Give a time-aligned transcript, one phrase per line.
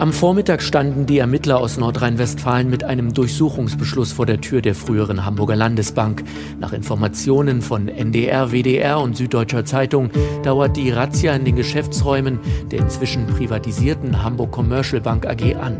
[0.00, 5.26] Am Vormittag standen die Ermittler aus Nordrhein-Westfalen mit einem Durchsuchungsbeschluss vor der Tür der früheren
[5.26, 6.24] Hamburger Landesbank.
[6.58, 10.08] Nach Informationen von NDR, WDR und Süddeutscher Zeitung
[10.42, 12.38] dauert die Razzia in den Geschäftsräumen
[12.70, 15.76] der inzwischen privatisierten Hamburg Commercial Bank AG an.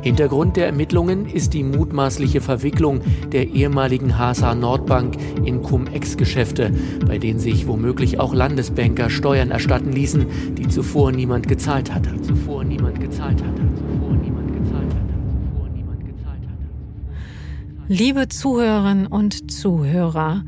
[0.00, 6.72] Hintergrund der Ermittlungen ist die mutmaßliche Verwicklung der ehemaligen HSH Nordbank in Cum-Ex-Geschäfte,
[7.06, 10.24] bei denen sich womöglich auch Landesbanker Steuern erstatten ließen,
[10.56, 12.18] die zuvor niemand gezahlt hatte.
[12.22, 13.57] Zuvor niemand gezahlt hatte.
[17.90, 20.44] Liebe Zuhörerinnen und Zuhörer,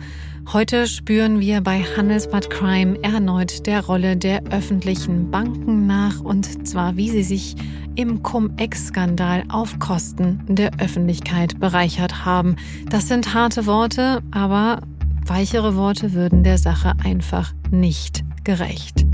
[0.52, 6.98] heute spüren wir bei Handelsbad Crime erneut der Rolle der öffentlichen Banken nach und zwar
[6.98, 7.56] wie sie sich
[7.94, 12.56] im Cum-Ex-Skandal auf Kosten der Öffentlichkeit bereichert haben.
[12.90, 14.82] Das sind harte Worte, aber
[15.24, 19.06] weichere Worte würden der Sache einfach nicht gerecht.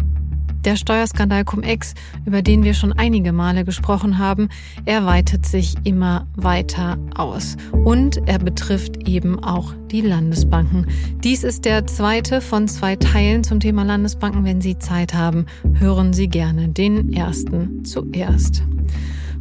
[0.66, 1.94] Der Steuerskandal Cum-Ex,
[2.24, 4.48] über den wir schon einige Male gesprochen haben,
[4.84, 7.56] er weitet sich immer weiter aus.
[7.84, 10.88] Und er betrifft eben auch die Landesbanken.
[11.22, 14.44] Dies ist der zweite von zwei Teilen zum Thema Landesbanken.
[14.44, 15.46] Wenn Sie Zeit haben,
[15.78, 18.64] hören Sie gerne den ersten zuerst.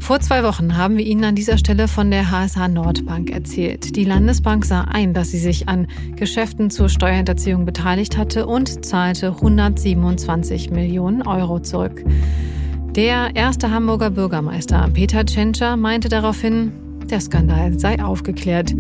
[0.06, 3.96] Vor zwei Wochen haben wir Ihnen an dieser Stelle von der HSH Nordbank erzählt.
[3.96, 9.30] Die Landesbank sah ein, dass sie sich an Geschäften zur Steuerhinterziehung beteiligt hatte und zahlte
[9.30, 12.06] 127 Millionen Euro zurück.
[12.92, 16.72] Der erste Hamburger Bürgermeister Peter Tschentscher meinte daraufhin,
[17.10, 18.76] der Skandal sei aufgeklärt.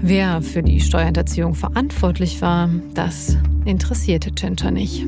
[0.00, 5.04] Wer für die Steuerhinterziehung verantwortlich war, das interessierte Tschentscher nicht.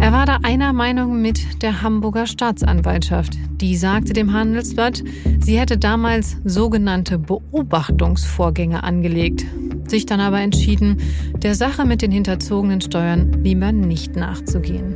[0.00, 3.32] Er war da einer Meinung mit der Hamburger Staatsanwaltschaft.
[3.60, 5.02] Die sagte dem Handelsblatt,
[5.40, 9.44] sie hätte damals sogenannte Beobachtungsvorgänge angelegt,
[9.88, 10.98] sich dann aber entschieden,
[11.34, 14.94] der Sache mit den hinterzogenen Steuern lieber nicht nachzugehen.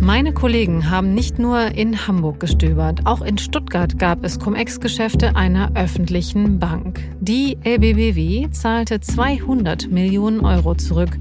[0.00, 5.74] Meine Kollegen haben nicht nur in Hamburg gestöbert, auch in Stuttgart gab es Cum-Ex-Geschäfte einer
[5.76, 7.00] öffentlichen Bank.
[7.20, 11.18] Die LBBW zahlte 200 Millionen Euro zurück.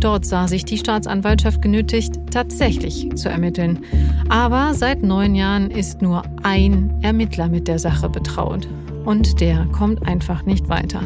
[0.00, 3.80] Dort sah sich die Staatsanwaltschaft genötigt, tatsächlich zu ermitteln.
[4.28, 8.68] Aber seit neun Jahren ist nur ein Ermittler mit der Sache betraut.
[9.04, 11.02] Und der kommt einfach nicht weiter.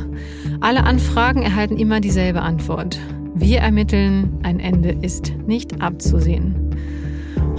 [0.60, 2.98] Alle Anfragen erhalten immer dieselbe Antwort.
[3.34, 6.54] Wir ermitteln, ein Ende ist nicht abzusehen.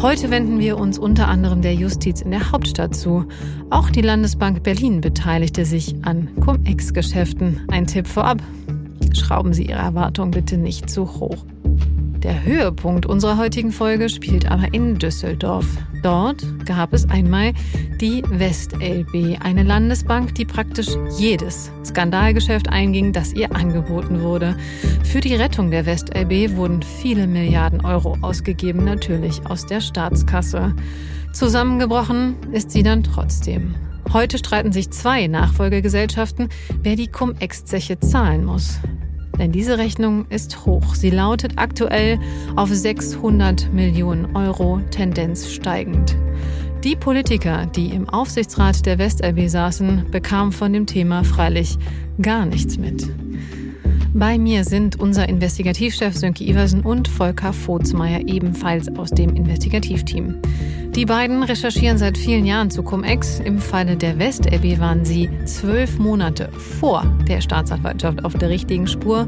[0.01, 3.25] Heute wenden wir uns unter anderem der Justiz in der Hauptstadt zu.
[3.69, 7.61] Auch die Landesbank Berlin beteiligte sich an Cum-Ex-Geschäften.
[7.71, 8.41] Ein Tipp vorab.
[9.13, 11.45] Schrauben Sie Ihre Erwartungen bitte nicht zu hoch.
[12.23, 15.65] Der Höhepunkt unserer heutigen Folge spielt aber in Düsseldorf.
[16.03, 17.51] Dort gab es einmal
[17.99, 20.87] die WestLB, eine Landesbank, die praktisch
[21.17, 24.55] jedes Skandalgeschäft einging, das ihr angeboten wurde.
[25.03, 30.73] Für die Rettung der WestLB wurden viele Milliarden Euro ausgegeben, natürlich aus der Staatskasse.
[31.33, 33.75] Zusammengebrochen ist sie dann trotzdem.
[34.13, 36.49] Heute streiten sich zwei Nachfolgegesellschaften,
[36.83, 38.79] wer die Cum-Ex-Zeche zahlen muss.
[39.39, 40.95] Denn diese Rechnung ist hoch.
[40.95, 42.19] Sie lautet aktuell
[42.55, 46.15] auf 600 Millionen Euro, Tendenz steigend.
[46.83, 51.77] Die Politiker, die im Aufsichtsrat der WestLB saßen, bekamen von dem Thema freilich
[52.21, 53.09] gar nichts mit.
[54.15, 60.35] Bei mir sind unser Investigativchef Sönke Iversen und Volker Vogtsmeier ebenfalls aus dem Investigativteam.
[60.95, 63.39] Die beiden recherchieren seit vielen Jahren zu Cum-Ex.
[63.39, 69.27] Im Falle der West-LB waren sie zwölf Monate vor der Staatsanwaltschaft auf der richtigen Spur.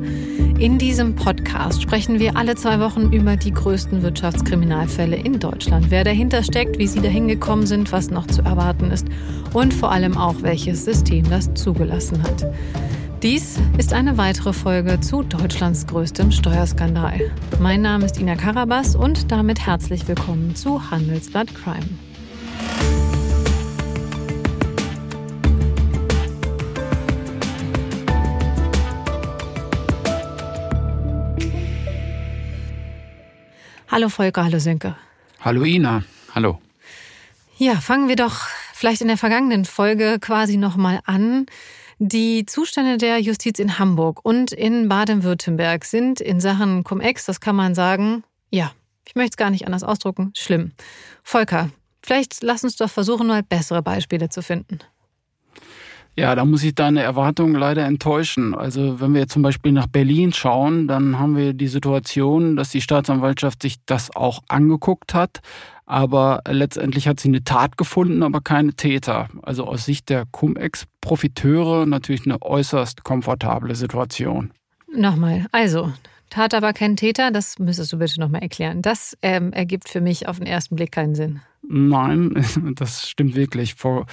[0.60, 5.88] In diesem Podcast sprechen wir alle zwei Wochen über die größten Wirtschaftskriminalfälle in Deutschland.
[5.90, 9.08] Wer dahinter steckt, wie sie dahin gekommen sind, was noch zu erwarten ist
[9.52, 12.46] und vor allem auch, welches System das zugelassen hat.
[13.26, 17.36] Dies ist eine weitere Folge zu Deutschlands größtem Steuerskandal.
[17.60, 21.90] Mein Name ist Ina Karabas und damit herzlich willkommen zu Handelsblatt Crime.
[33.88, 34.96] Hallo Volker, hallo Sönke.
[35.42, 36.04] Hallo Ina,
[36.36, 36.62] hallo.
[37.58, 38.42] Ja, fangen wir doch
[38.76, 41.48] vielleicht in der vergangenen Folge quasi nochmal an.
[41.98, 47.56] Die Zustände der Justiz in Hamburg und in Baden-Württemberg sind in Sachen Cum-Ex, das kann
[47.56, 48.72] man sagen, ja,
[49.08, 50.74] ich möchte es gar nicht anders ausdrucken, schlimm.
[51.24, 51.70] Volker,
[52.02, 54.80] vielleicht lass uns doch versuchen, mal bessere Beispiele zu finden.
[56.18, 58.56] Ja, da muss ich deine Erwartungen leider enttäuschen.
[58.56, 62.80] Also wenn wir zum Beispiel nach Berlin schauen, dann haben wir die Situation, dass die
[62.80, 65.42] Staatsanwaltschaft sich das auch angeguckt hat,
[65.86, 69.28] aber letztendlich hat sie eine Tat gefunden, aber keine Täter.
[69.42, 74.52] Also aus Sicht der Cum-Ex-Profiteure natürlich eine äußerst komfortable Situation.
[74.96, 75.92] Nochmal, also
[76.30, 77.30] tat aber kein Täter.
[77.32, 78.82] Das müsstest du bitte nochmal erklären.
[78.82, 81.42] Das ähm, ergibt für mich auf den ersten Blick keinen Sinn.
[81.68, 82.46] Nein,
[82.76, 83.76] das stimmt wirklich.
[83.76, 84.06] Vor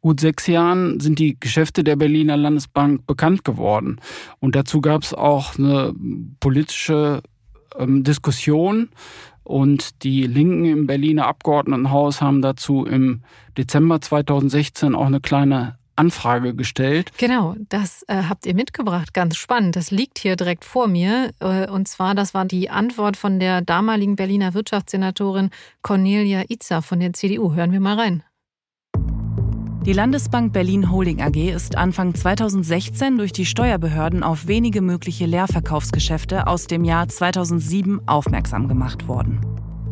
[0.00, 4.00] gut sechs Jahren sind die Geschäfte der Berliner Landesbank bekannt geworden.
[4.38, 5.94] Und dazu gab es auch eine
[6.40, 7.22] politische
[7.78, 8.90] ähm, Diskussion.
[9.42, 13.22] Und die Linken im Berliner Abgeordnetenhaus haben dazu im
[13.56, 17.10] Dezember 2016 auch eine kleine Anfrage gestellt.
[17.18, 19.12] Genau, das äh, habt ihr mitgebracht.
[19.12, 19.76] Ganz spannend.
[19.76, 21.32] Das liegt hier direkt vor mir.
[21.40, 25.50] Äh, und zwar, das war die Antwort von der damaligen Berliner Wirtschaftssenatorin
[25.82, 27.54] Cornelia Itzer von der CDU.
[27.54, 28.22] Hören wir mal rein.
[29.86, 36.48] Die Landesbank Berlin Holding AG ist Anfang 2016 durch die Steuerbehörden auf wenige mögliche Leerverkaufsgeschäfte
[36.48, 39.40] aus dem Jahr 2007 aufmerksam gemacht worden.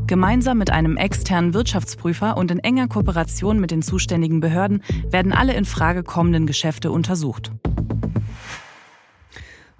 [0.06, 5.54] Gemeinsam mit einem externen Wirtschaftsprüfer und in enger Kooperation mit den zuständigen Behörden werden alle
[5.54, 7.50] in Frage kommenden Geschäfte untersucht.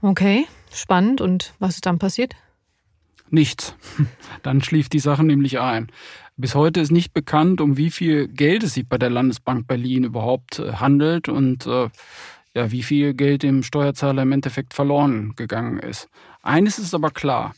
[0.01, 1.21] Okay, spannend.
[1.21, 2.35] Und was ist dann passiert?
[3.31, 3.75] Nichts.
[4.43, 5.89] Dann schlief die Sache nämlich ein.
[6.41, 10.05] Bis heute ist nicht bekannt, um wie viel Geld es sich bei der Landesbank Berlin
[10.05, 11.89] überhaupt äh, handelt und äh,
[12.55, 16.09] ja, wie viel Geld dem Steuerzahler im Endeffekt verloren gegangen ist.
[16.41, 17.55] Eines ist aber klar.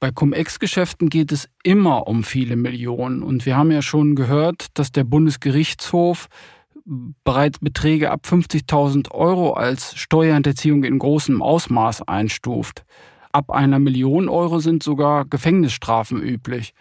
[0.00, 3.22] Bei Cum-Ex-Geschäften geht es immer um viele Millionen.
[3.22, 6.26] Und wir haben ja schon gehört, dass der Bundesgerichtshof
[7.22, 12.84] bereits Beträge ab 50.000 Euro als Steuerhinterziehung in großem Ausmaß einstuft.
[13.30, 16.74] Ab einer Million Euro sind sogar Gefängnisstrafen üblich.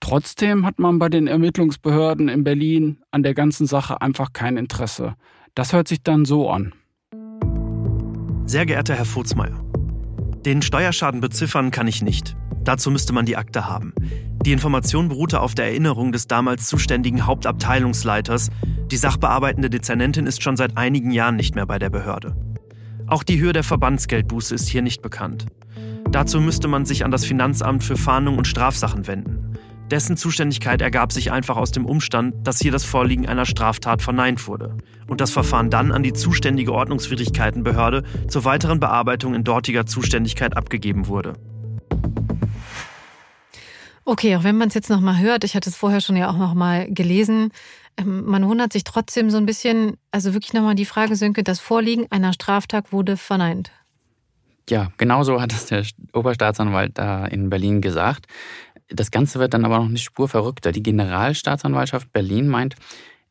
[0.00, 5.14] Trotzdem hat man bei den Ermittlungsbehörden in Berlin an der ganzen Sache einfach kein Interesse.
[5.54, 6.72] Das hört sich dann so an.
[8.44, 9.60] Sehr geehrter Herr Furzmeier,
[10.46, 12.36] den Steuerschaden beziffern kann ich nicht.
[12.62, 13.92] Dazu müsste man die Akte haben.
[14.44, 18.50] Die Information beruhte auf der Erinnerung des damals zuständigen Hauptabteilungsleiters.
[18.92, 22.36] Die sachbearbeitende Dezernentin ist schon seit einigen Jahren nicht mehr bei der Behörde.
[23.08, 25.46] Auch die Höhe der Verbandsgeldbuße ist hier nicht bekannt.
[26.12, 29.55] Dazu müsste man sich an das Finanzamt für Fahndung und Strafsachen wenden.
[29.90, 34.48] Dessen Zuständigkeit ergab sich einfach aus dem Umstand, dass hier das Vorliegen einer Straftat verneint
[34.48, 40.56] wurde und das Verfahren dann an die zuständige Ordnungswidrigkeitenbehörde zur weiteren Bearbeitung in dortiger Zuständigkeit
[40.56, 41.34] abgegeben wurde.
[44.04, 46.36] Okay, auch wenn man es jetzt nochmal hört, ich hatte es vorher schon ja auch
[46.36, 47.52] nochmal gelesen,
[47.96, 51.60] ähm, man wundert sich trotzdem so ein bisschen, also wirklich nochmal die Frage, Sönke, das
[51.60, 53.70] Vorliegen einer Straftat wurde verneint.
[54.68, 58.26] Ja, genau so hat es der Oberstaatsanwalt da in Berlin gesagt.
[58.88, 60.72] Das Ganze wird dann aber noch nicht spurverrückter.
[60.72, 62.76] Die Generalstaatsanwaltschaft Berlin meint,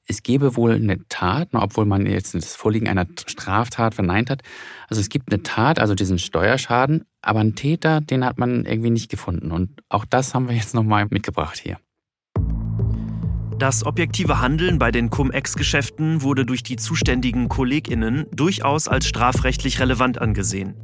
[0.08, 4.44] es gebe wohl eine Tat, obwohl man jetzt das Vorliegen einer Straftat verneint hat.
[4.88, 8.92] Also es gibt eine Tat, also diesen Steuerschaden, aber einen Täter, den hat man irgendwie
[8.92, 9.52] nicht gefunden.
[9.52, 11.80] Und auch das haben wir jetzt nochmal mitgebracht hier.
[13.58, 20.22] Das objektive Handeln bei den Cum-Ex-Geschäften wurde durch die zuständigen KollegInnen durchaus als strafrechtlich relevant
[20.22, 20.76] angesehen.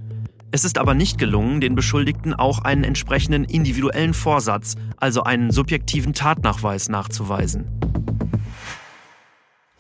[0.54, 6.14] Es ist aber nicht gelungen, den Beschuldigten auch einen entsprechenden individuellen Vorsatz, also einen subjektiven
[6.14, 7.66] Tatnachweis nachzuweisen.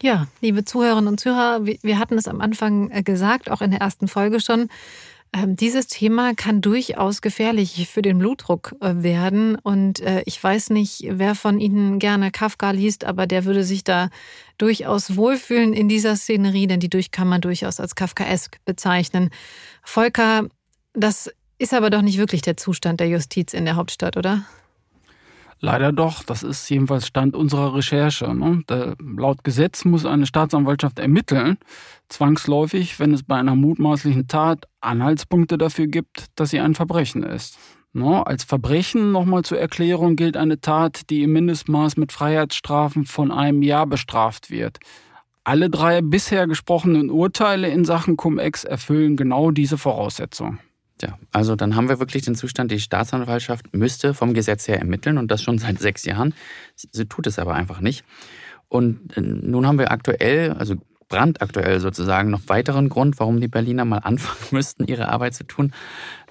[0.01, 3.81] Ja, liebe Zuhörerinnen und Zuhörer, wir hatten es am Anfang äh, gesagt, auch in der
[3.81, 4.69] ersten Folge schon.
[5.33, 9.55] Ähm, dieses Thema kann durchaus gefährlich für den Blutdruck äh, werden.
[9.55, 13.83] Und äh, ich weiß nicht, wer von Ihnen gerne Kafka liest, aber der würde sich
[13.83, 14.09] da
[14.57, 19.29] durchaus wohlfühlen in dieser Szenerie, denn die durch kann man durchaus als Kafkaesk bezeichnen.
[19.83, 20.47] Volker,
[20.93, 24.43] das ist aber doch nicht wirklich der Zustand der Justiz in der Hauptstadt, oder?
[25.59, 26.23] Leider doch.
[26.23, 28.33] Das ist jedenfalls Stand unserer Recherche.
[28.33, 28.63] Ne?
[28.65, 31.57] Da, laut Gesetz muss eine Staatsanwaltschaft ermitteln,
[32.09, 37.59] zwangsläufig, wenn es bei einer mutmaßlichen Tat Anhaltspunkte dafür gibt, dass sie ein Verbrechen ist.
[37.93, 38.25] Ne?
[38.25, 43.61] Als Verbrechen, nochmal zur Erklärung, gilt eine Tat, die im Mindestmaß mit Freiheitsstrafen von einem
[43.61, 44.79] Jahr bestraft wird.
[45.43, 50.57] Alle drei bisher gesprochenen Urteile in Sachen Cum-Ex erfüllen genau diese Voraussetzung.
[51.01, 55.17] Ja, also dann haben wir wirklich den Zustand, die Staatsanwaltschaft müsste vom Gesetz her ermitteln
[55.17, 56.33] und das schon seit sechs Jahren.
[56.75, 58.03] Sie tut es aber einfach nicht.
[58.69, 60.75] Und äh, nun haben wir aktuell, also
[61.09, 65.73] brandaktuell sozusagen, noch weiteren Grund, warum die Berliner mal anfangen müssten, ihre Arbeit zu tun.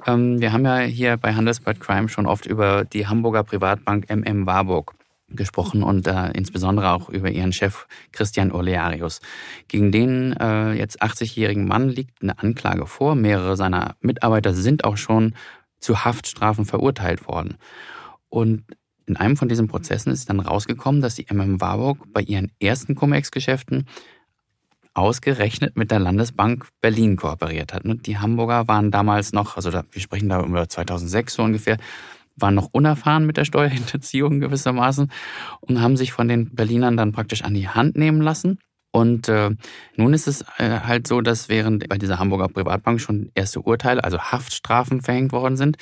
[0.07, 4.47] Ähm, wir haben ja hier bei Handelsblatt Crime schon oft über die Hamburger Privatbank MM
[4.47, 4.95] Warburg
[5.31, 9.21] gesprochen und äh, insbesondere auch über ihren Chef Christian Olearius.
[9.69, 13.15] Gegen den äh, jetzt 80-jährigen Mann liegt eine Anklage vor.
[13.15, 15.35] Mehrere seiner Mitarbeiter sind auch schon
[15.79, 17.57] zu Haftstrafen verurteilt worden.
[18.29, 18.65] Und
[19.07, 22.95] in einem von diesen Prozessen ist dann rausgekommen, dass die MM Warburg bei ihren ersten
[22.95, 23.87] Cum-Ex-Geschäften
[24.95, 27.83] ausgerechnet mit der Landesbank Berlin kooperiert hat.
[27.85, 31.79] Die Hamburger waren damals noch, also wir sprechen da über 2006 so ungefähr,
[32.37, 35.11] waren noch unerfahren mit der Steuerhinterziehung gewissermaßen
[35.61, 38.59] und haben sich von den Berlinern dann praktisch an die Hand nehmen lassen
[38.93, 39.51] Und äh,
[39.97, 44.03] nun ist es äh, halt so, dass während bei dieser Hamburger Privatbank schon erste Urteile,
[44.03, 45.77] also Haftstrafen verhängt worden sind,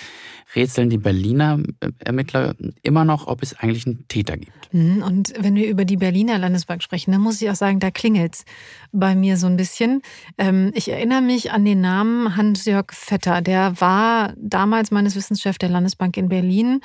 [0.55, 4.73] rätseln die Berliner äh, Ermittler immer noch, ob es eigentlich einen Täter gibt.
[4.73, 7.91] Mhm, und wenn wir über die Berliner Landesbank sprechen, dann muss ich auch sagen, da
[7.91, 8.45] klingelt's
[8.93, 10.03] bei mir so ein bisschen.
[10.37, 13.41] Ähm, ich erinnere mich an den Namen Hans-Jörg Vetter.
[13.41, 16.81] Der war damals meines Wissens Chef der Landesbank in Berlin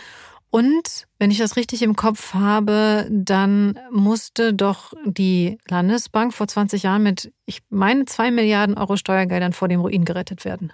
[0.53, 6.83] und wenn ich das richtig im Kopf habe, dann musste doch die Landesbank vor 20
[6.83, 10.71] Jahren mit, ich meine, zwei Milliarden Euro Steuergeldern vor dem Ruin gerettet werden.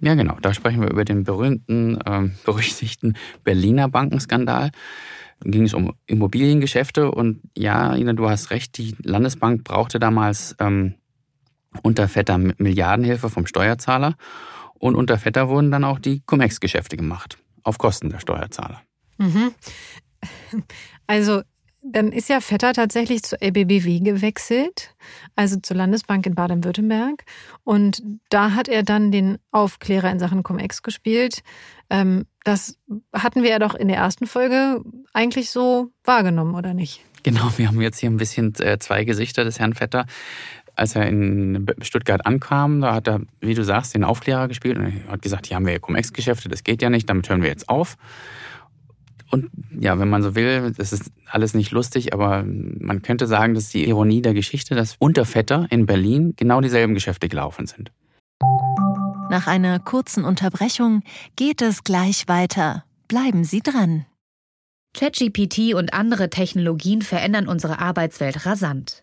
[0.00, 0.38] Ja, genau.
[0.40, 4.70] Da sprechen wir über den berühmten, ähm, berüchtigten Berliner Bankenskandal.
[5.40, 10.56] Da ging es um Immobiliengeschäfte und ja, Ina, du hast recht, die Landesbank brauchte damals
[10.58, 10.94] ähm,
[11.82, 14.14] unter fetter Milliardenhilfe vom Steuerzahler
[14.72, 18.80] und unter fetter wurden dann auch die Cum-Ex-Geschäfte gemacht, auf Kosten der Steuerzahler.
[19.18, 19.52] Mhm.
[21.06, 21.42] Also
[21.82, 24.94] dann ist ja Vetter tatsächlich zur LBBW gewechselt,
[25.34, 27.24] also zur Landesbank in Baden-Württemberg.
[27.64, 31.42] Und da hat er dann den Aufklärer in Sachen Cum-Ex gespielt.
[31.90, 32.78] Ähm, das
[33.12, 34.80] hatten wir ja doch in der ersten Folge
[35.12, 37.02] eigentlich so wahrgenommen, oder nicht?
[37.24, 40.06] Genau, wir haben jetzt hier ein bisschen äh, zwei Gesichter des Herrn Vetter.
[40.74, 45.06] Als er in Stuttgart ankam, da hat er, wie du sagst, den Aufklärer gespielt und
[45.08, 47.96] hat gesagt, hier haben wir Cum-Ex-Geschäfte, das geht ja nicht, damit hören wir jetzt auf.
[49.32, 53.54] Und ja, wenn man so will, das ist alles nicht lustig, aber man könnte sagen,
[53.54, 57.90] dass die Ironie der Geschichte, dass unter Vetter in Berlin genau dieselben Geschäfte gelaufen sind.
[59.30, 61.02] Nach einer kurzen Unterbrechung
[61.34, 62.84] geht es gleich weiter.
[63.08, 64.04] Bleiben Sie dran.
[64.94, 69.02] ChatGPT und andere Technologien verändern unsere Arbeitswelt rasant.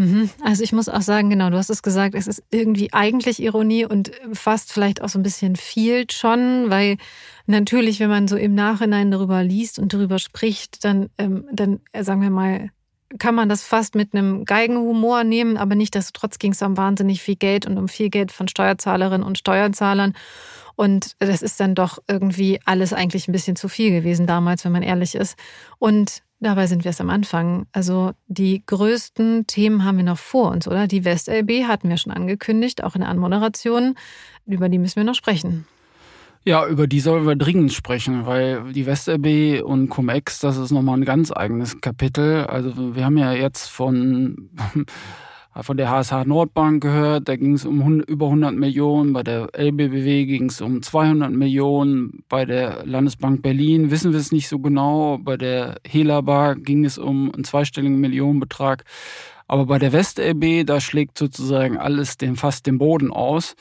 [0.00, 0.30] Mhm.
[0.42, 3.84] Also ich muss auch sagen, genau, du hast es gesagt, es ist irgendwie eigentlich Ironie
[3.84, 6.96] und fast vielleicht auch so ein bisschen viel schon, weil
[7.46, 12.02] natürlich, wenn man so im Nachhinein darüber liest und darüber spricht, dann, ähm, dann äh,
[12.02, 12.70] sagen wir mal,
[13.18, 16.78] kann man das fast mit einem Geigenhumor nehmen, aber nicht, dass trotz ging es um
[16.78, 20.14] wahnsinnig viel Geld und um viel Geld von Steuerzahlerinnen und Steuerzahlern.
[20.76, 24.72] Und das ist dann doch irgendwie alles eigentlich ein bisschen zu viel gewesen damals, wenn
[24.72, 25.36] man ehrlich ist.
[25.78, 27.66] Und Dabei sind wir erst am Anfang.
[27.72, 30.86] Also die größten Themen haben wir noch vor uns, oder?
[30.86, 33.94] Die WestLB hatten wir schon angekündigt, auch in der Anmoderation.
[34.46, 35.66] Über die müssen wir noch sprechen.
[36.42, 40.96] Ja, über die sollen wir dringend sprechen, weil die WestLB und Cum-Ex, das ist nochmal
[40.96, 42.46] ein ganz eigenes Kapitel.
[42.46, 44.48] Also wir haben ja jetzt von
[45.62, 50.24] von der HSH Nordbank gehört, da ging es um über 100 Millionen, bei der LBBW
[50.24, 55.18] ging es um 200 Millionen, bei der Landesbank Berlin wissen wir es nicht so genau,
[55.18, 58.84] bei der Helabar ging es um einen zweistelligen Millionenbetrag.
[59.48, 63.56] Aber bei der WestLB, da schlägt sozusagen alles den, fast den Boden aus.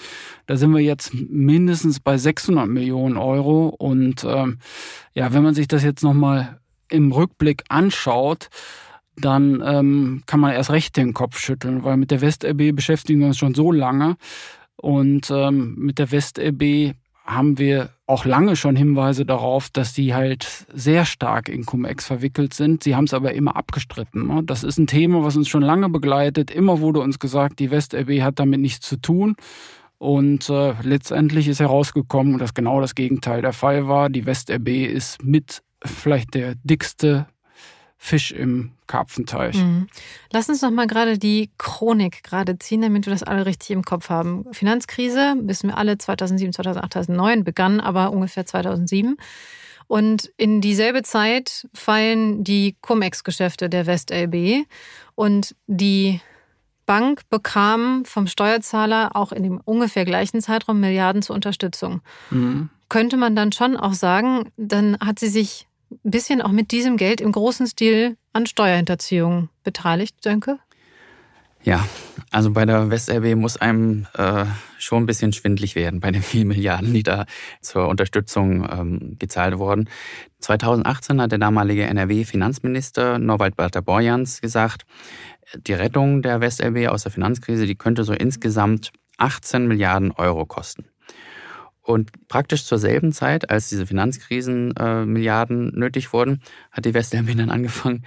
[0.45, 3.69] Da sind wir jetzt mindestens bei 600 Millionen Euro.
[3.69, 4.59] Und ähm,
[5.15, 8.49] ja, wenn man sich das jetzt nochmal im Rückblick anschaut,
[9.21, 13.27] dann ähm, kann man erst recht den Kopf schütteln, weil mit der WestLB beschäftigen wir
[13.27, 14.15] uns schon so lange.
[14.75, 16.95] Und ähm, mit der WestLB
[17.25, 22.55] haben wir auch lange schon Hinweise darauf, dass sie halt sehr stark in Cum-Ex verwickelt
[22.55, 22.83] sind.
[22.83, 24.27] Sie haben es aber immer abgestritten.
[24.27, 24.41] Ne?
[24.43, 26.49] Das ist ein Thema, was uns schon lange begleitet.
[26.49, 29.35] Immer wurde uns gesagt, die WestLB hat damit nichts zu tun.
[29.99, 34.09] Und äh, letztendlich ist herausgekommen, dass genau das Gegenteil der Fall war.
[34.09, 37.27] Die WestLB ist mit vielleicht der dickste
[38.01, 39.57] Fisch im Karpfenteich.
[39.57, 39.87] Mhm.
[40.31, 43.83] Lass uns noch mal gerade die Chronik gerade ziehen, damit wir das alle richtig im
[43.83, 44.45] Kopf haben.
[44.53, 49.17] Finanzkrise, wissen wir alle, 2007, 2008, 2009 begann, aber ungefähr 2007.
[49.87, 54.65] Und in dieselbe Zeit fallen die Cum-Ex-Geschäfte der WestLB
[55.15, 56.21] und die
[56.85, 62.01] Bank bekam vom Steuerzahler auch in dem ungefähr gleichen Zeitraum Milliarden zur Unterstützung.
[62.29, 62.69] Mhm.
[62.87, 66.97] Könnte man dann schon auch sagen, dann hat sie sich ein bisschen auch mit diesem
[66.97, 70.59] Geld im großen Stil an Steuerhinterziehung beteiligt, Dönke?
[71.63, 71.85] Ja,
[72.31, 74.45] also bei der WestLB muss einem äh,
[74.77, 77.25] schon ein bisschen schwindlig werden bei den vielen Milliarden, die da
[77.61, 79.89] zur Unterstützung ähm, gezahlt wurden.
[80.39, 84.85] 2018 hat der damalige NRW-Finanzminister Norwald Walter-Borjans gesagt,
[85.55, 90.85] die Rettung der WestLB aus der Finanzkrise, die könnte so insgesamt 18 Milliarden Euro kosten.
[91.89, 97.49] Und praktisch zur selben Zeit, als diese Finanzkrisen-Milliarden äh, nötig wurden, hat die WestLB dann
[97.49, 98.05] angefangen,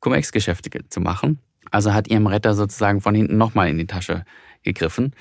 [0.00, 1.38] Cum-Ex-Geschäfte zu machen.
[1.70, 4.26] Also hat ihrem Retter sozusagen von hinten nochmal in die Tasche
[4.62, 5.14] gegriffen.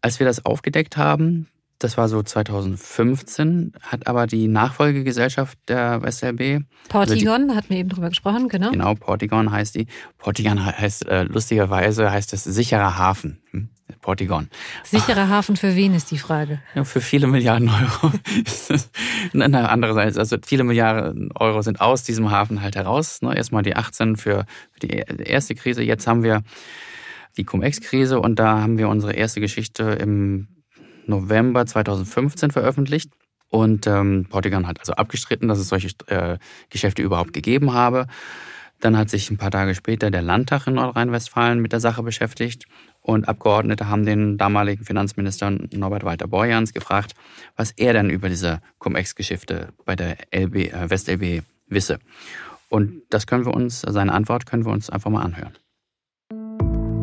[0.00, 1.46] Als wir das aufgedeckt haben,
[1.78, 6.64] Das war so 2015, hat aber die Nachfolgegesellschaft der WestLB.
[6.88, 8.70] Portigon, also hatten wir eben drüber gesprochen, genau.
[8.70, 9.86] Genau, Portigon heißt die.
[10.18, 13.38] Portigon heißt äh, lustigerweise heißt es sicherer Hafen.
[14.04, 14.50] Portigon.
[14.82, 16.60] Sicherer Hafen für wen ist die Frage?
[16.74, 18.12] Ja, für viele Milliarden Euro.
[19.32, 23.22] Andererseits, also viele Milliarden Euro sind aus diesem Hafen halt heraus.
[23.22, 23.34] Ne?
[23.34, 25.82] Erstmal die 18 für, für die erste Krise.
[25.82, 26.42] Jetzt haben wir
[27.38, 30.48] die Cum-Ex-Krise und da haben wir unsere erste Geschichte im
[31.06, 33.10] November 2015 veröffentlicht.
[33.48, 36.36] Und ähm, Portugal hat also abgestritten, dass es solche äh,
[36.68, 38.06] Geschäfte überhaupt gegeben habe.
[38.80, 42.66] Dann hat sich ein paar Tage später der Landtag in Nordrhein-Westfalen mit der Sache beschäftigt
[43.04, 47.12] und Abgeordnete haben den damaligen Finanzminister Norbert Walter Borjans gefragt,
[47.54, 51.98] was er denn über diese Cum-Ex-Geschäfte bei der LB, äh, WestLB wisse.
[52.70, 55.52] Und das können wir uns, seine Antwort können wir uns einfach mal anhören.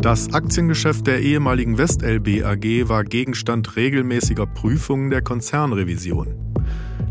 [0.02, 6.52] Das Aktiengeschäft der ehemaligen WestLB AG war Gegenstand regelmäßiger Prüfungen der Konzernrevision.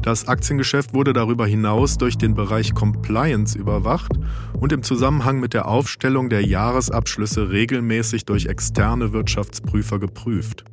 [0.02, 4.10] Das Aktiengeschäft wurde darüber hinaus durch den Bereich Compliance überwacht
[4.60, 10.64] und im Zusammenhang mit der Aufstellung der Jahresabschlüsse regelmäßig durch externe Wirtschaftsprüfer geprüft.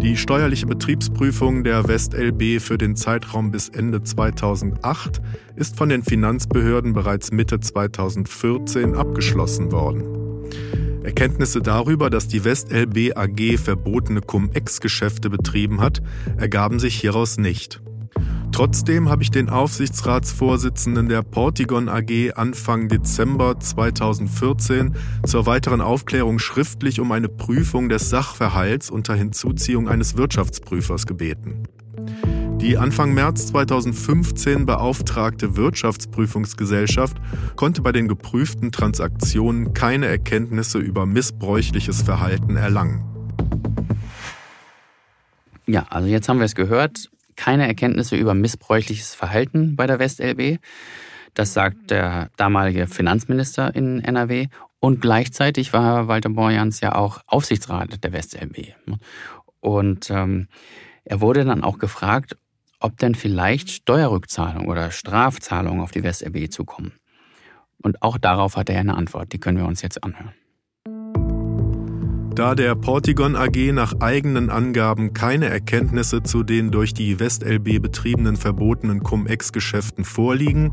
[0.00, 5.20] Die steuerliche Betriebsprüfung der WestLB für den Zeitraum bis Ende 2008
[5.54, 10.22] ist von den Finanzbehörden bereits Mitte 2014 abgeschlossen worden.
[11.04, 16.02] Erkenntnisse darüber, dass die WestLB AG verbotene Cum-Ex-Geschäfte betrieben hat,
[16.36, 17.80] ergaben sich hieraus nicht.
[18.52, 24.94] Trotzdem habe ich den Aufsichtsratsvorsitzenden der Portigon AG Anfang Dezember 2014
[25.26, 31.62] zur weiteren Aufklärung schriftlich um eine Prüfung des Sachverhalts unter Hinzuziehung eines Wirtschaftsprüfers gebeten.
[32.60, 37.16] Die Anfang März 2015 beauftragte Wirtschaftsprüfungsgesellschaft
[37.56, 43.02] konnte bei den geprüften Transaktionen keine Erkenntnisse über missbräuchliches Verhalten erlangen.
[45.66, 50.58] Ja, also jetzt haben wir es gehört, keine Erkenntnisse über missbräuchliches Verhalten bei der WestLB.
[51.34, 54.48] Das sagt der damalige Finanzminister in NRW.
[54.80, 58.74] Und gleichzeitig war Walter Borjans ja auch Aufsichtsrat der WestLB.
[59.60, 60.48] Und ähm,
[61.04, 62.36] er wurde dann auch gefragt,
[62.80, 66.92] ob denn vielleicht Steuerrückzahlung oder Strafzahlungen auf die WestRB zukommen.
[67.80, 70.34] Und auch darauf hat er eine Antwort, die können wir uns jetzt anhören.
[72.34, 78.36] Da der Portigon AG nach eigenen Angaben keine Erkenntnisse zu den durch die WestLB betriebenen
[78.36, 80.72] verbotenen Cum-Ex-Geschäften vorliegen,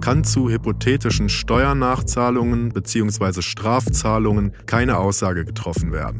[0.00, 3.40] kann zu hypothetischen Steuernachzahlungen bzw.
[3.40, 6.18] Strafzahlungen keine Aussage getroffen werden.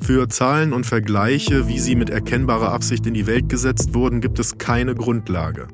[0.00, 4.38] Für Zahlen und Vergleiche, wie sie mit erkennbarer Absicht in die Welt gesetzt wurden, gibt
[4.38, 5.68] es keine Grundlage.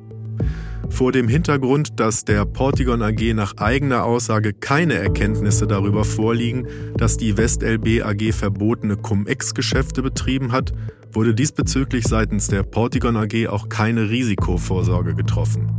[0.89, 7.17] Vor dem Hintergrund, dass der Portigon AG nach eigener Aussage keine Erkenntnisse darüber vorliegen, dass
[7.17, 10.73] die WestLB AG verbotene Cum-Ex-Geschäfte betrieben hat,
[11.11, 15.71] wurde diesbezüglich seitens der Portigon AG auch keine Risikovorsorge getroffen.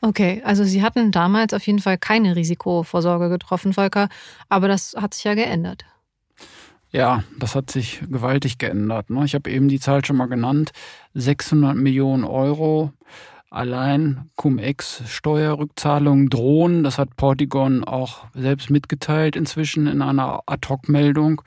[0.00, 4.08] Okay, also Sie hatten damals auf jeden Fall keine Risikovorsorge getroffen, Volker,
[4.48, 5.84] aber das hat sich ja geändert.
[6.96, 9.10] Ja, das hat sich gewaltig geändert.
[9.10, 9.22] Ne?
[9.26, 10.72] Ich habe eben die Zahl schon mal genannt.
[11.12, 12.90] 600 Millionen Euro
[13.50, 16.84] allein Cum-Ex-Steuerrückzahlungen drohen.
[16.84, 21.42] Das hat Portigon auch selbst mitgeteilt inzwischen in einer Ad-Hoc-Meldung.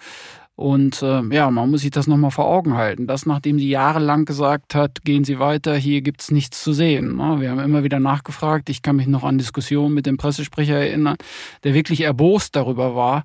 [0.54, 3.08] Und äh, ja, man muss sich das nochmal vor Augen halten.
[3.08, 7.16] Das, nachdem sie jahrelang gesagt hat, gehen Sie weiter, hier gibt's nichts zu sehen.
[7.16, 7.38] Ne?
[7.40, 8.70] Wir haben immer wieder nachgefragt.
[8.70, 11.16] Ich kann mich noch an Diskussionen mit dem Pressesprecher erinnern,
[11.64, 13.24] der wirklich erbost darüber war,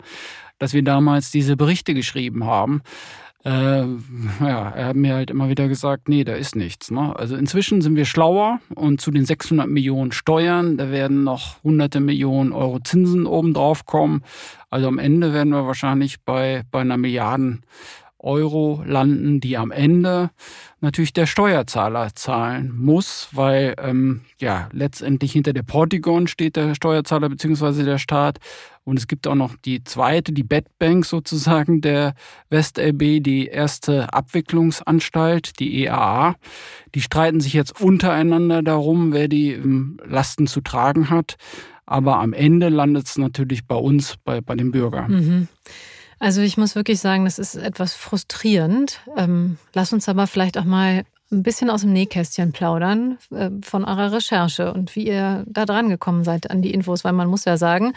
[0.65, 2.81] dass wir damals diese Berichte geschrieben haben
[3.45, 3.85] äh,
[4.41, 6.91] ja, er hat mir halt immer wieder gesagt, nee, da ist nichts.
[6.91, 7.15] Ne?
[7.15, 12.01] Also inzwischen sind wir schlauer und zu den 600 Millionen Steuern, da werden noch hunderte
[12.01, 14.23] Millionen Euro Zinsen obendrauf kommen.
[14.71, 17.65] Also am Ende werden wir wahrscheinlich bei, bei einer Milliarden
[18.25, 20.31] Euro landen, die am Ende
[20.81, 27.29] natürlich der Steuerzahler zahlen muss, weil ähm, ja letztendlich hinter der Portigon steht der Steuerzahler
[27.29, 28.39] beziehungsweise der Staat.
[28.85, 32.15] Und es gibt auch noch die zweite, die Bedbank sozusagen der
[32.51, 36.35] WestLB, die erste Abwicklungsanstalt, die EAA.
[36.95, 41.37] Die streiten sich jetzt untereinander darum, wer die ähm, Lasten zu tragen hat.
[41.87, 45.11] Aber am Ende landet es natürlich bei uns, bei, bei den Bürgern.
[45.11, 45.49] Mhm.
[46.19, 49.01] Also ich muss wirklich sagen, das ist etwas frustrierend.
[49.17, 53.85] Ähm, lass uns aber vielleicht auch mal ein bisschen aus dem Nähkästchen plaudern äh, von
[53.85, 57.45] eurer Recherche und wie ihr da dran gekommen seid an die Infos, weil man muss
[57.45, 57.95] ja sagen,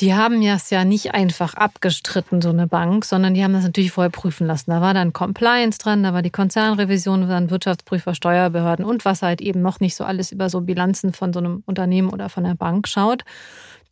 [0.00, 3.92] die haben es ja nicht einfach abgestritten, so eine Bank, sondern die haben das natürlich
[3.92, 4.70] vorher prüfen lassen.
[4.70, 9.40] Da war dann Compliance dran, da war die Konzernrevision, dann Wirtschaftsprüfer, Steuerbehörden und was halt
[9.40, 12.54] eben noch nicht so alles über so Bilanzen von so einem Unternehmen oder von der
[12.54, 13.24] Bank schaut.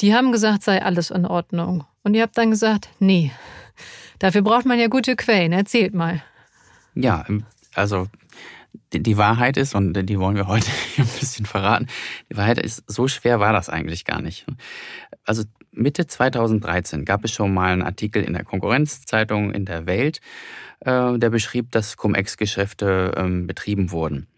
[0.03, 1.85] Die haben gesagt, sei alles in Ordnung.
[2.05, 3.33] Und ihr habt dann gesagt, nee,
[4.19, 5.53] Dafür braucht man ja gute Quellen.
[5.53, 6.23] Erzählt mal.
[6.95, 7.27] Ja,
[7.75, 8.07] also
[8.93, 11.89] die Wahrheit ist, und die wollen wir heute ein bisschen verraten,
[12.31, 14.47] die Wahrheit ist, so schwer war das eigentlich gar nicht.
[15.25, 20.21] Also Mitte 2013 gab es schon mal einen Artikel in der Konkurrenzzeitung in der Welt,
[20.81, 24.29] äh, der beschrieb, dass Cum-Ex-Geschäfte ähm, betrieben wurden.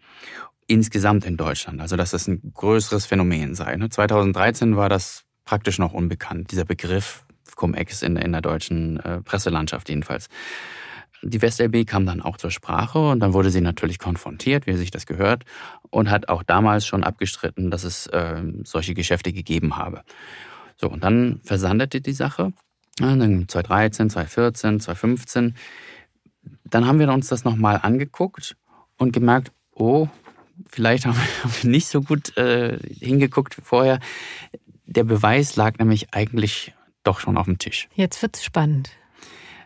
[0.65, 3.77] Insgesamt in Deutschland, also dass das ein größeres Phänomen sei.
[3.77, 4.75] 2013 ne?
[4.75, 7.23] war das praktisch noch unbekannt, dieser Begriff
[7.57, 10.29] Cum-Ex in, in der deutschen äh, Presselandschaft jedenfalls.
[11.23, 14.91] Die WestLB kam dann auch zur Sprache und dann wurde sie natürlich konfrontiert, wie sich
[14.91, 15.43] das gehört,
[15.89, 20.03] und hat auch damals schon abgestritten, dass es äh, solche Geschäfte gegeben habe.
[20.77, 22.53] So, und dann versandete die Sache.
[22.99, 25.55] dann 2013, 2014, 2015.
[26.65, 28.55] Dann haben wir uns das nochmal angeguckt
[28.97, 30.07] und gemerkt, oh,
[30.69, 31.17] vielleicht haben
[31.61, 33.99] wir nicht so gut äh, hingeguckt vorher.
[34.85, 36.73] Der Beweis lag nämlich eigentlich
[37.07, 37.87] doch schon auf dem Tisch.
[37.95, 38.91] Jetzt wird's spannend.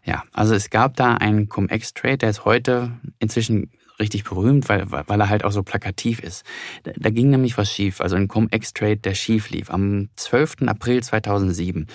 [0.03, 5.19] Ja, also es gab da einen Cum-Ex-Trade, der ist heute inzwischen richtig berühmt, weil, weil
[5.19, 6.43] er halt auch so plakativ ist.
[6.83, 9.69] Da, da ging nämlich was schief, also ein Cum-Ex-Trade, der schief lief.
[9.69, 10.63] Am 12.
[10.67, 11.87] April 2007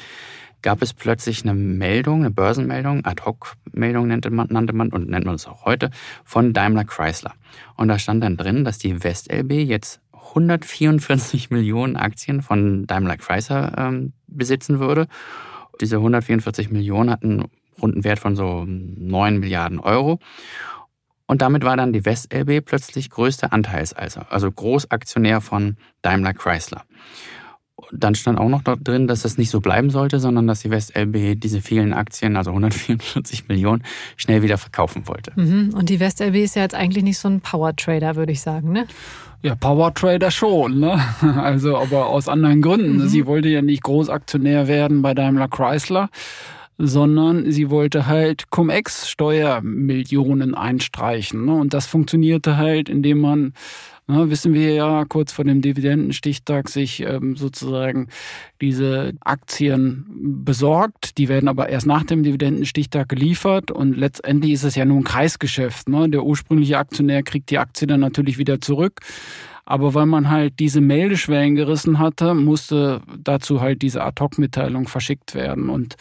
[0.62, 5.34] gab es plötzlich eine Meldung, eine Börsenmeldung, Ad-Hoc-Meldung nannte man, nannte man und nennt man
[5.34, 5.90] es auch heute,
[6.24, 7.34] von Daimler Chrysler.
[7.76, 13.72] Und da stand dann drin, dass die WestLB jetzt 144 Millionen Aktien von Daimler Chrysler
[13.76, 15.06] ähm, besitzen würde.
[15.80, 17.44] Diese 144 Millionen hatten
[17.80, 20.18] runden Wert von so 9 Milliarden Euro.
[21.26, 26.84] Und damit war dann die WestLB plötzlich größter Anteilseiser, also Großaktionär von Daimler Chrysler.
[27.92, 30.70] Dann stand auch noch dort drin, dass das nicht so bleiben sollte, sondern dass die
[30.70, 33.82] WestLB diese vielen Aktien, also 144 Millionen,
[34.16, 35.32] schnell wieder verkaufen wollte.
[35.36, 35.74] Mhm.
[35.74, 38.86] Und die WestLB ist ja jetzt eigentlich nicht so ein Power-Trader, würde ich sagen, ne?
[39.42, 40.98] Ja, Power Trader schon, ne?
[41.36, 42.96] Also, aber aus anderen Gründen.
[42.96, 43.08] Mhm.
[43.08, 46.08] Sie wollte ja nicht Großaktionär werden bei Daimler Chrysler,
[46.78, 51.46] sondern sie wollte halt Cum-Ex-Steuermillionen einstreichen.
[51.46, 51.54] Ne?
[51.54, 53.52] Und das funktionierte halt, indem man
[54.08, 58.08] na, wissen wir ja, kurz vor dem Dividendenstichtag sich ähm, sozusagen
[58.60, 60.06] diese Aktien
[60.44, 61.18] besorgt.
[61.18, 65.04] Die werden aber erst nach dem Dividendenstichtag geliefert und letztendlich ist es ja nur ein
[65.04, 65.88] Kreisgeschäft.
[65.88, 66.08] Ne?
[66.08, 69.00] Der ursprüngliche Aktionär kriegt die Aktie dann natürlich wieder zurück.
[69.64, 75.68] Aber weil man halt diese Meldeschwellen gerissen hatte, musste dazu halt diese Ad-Hoc-Mitteilung verschickt werden.
[75.68, 75.96] Und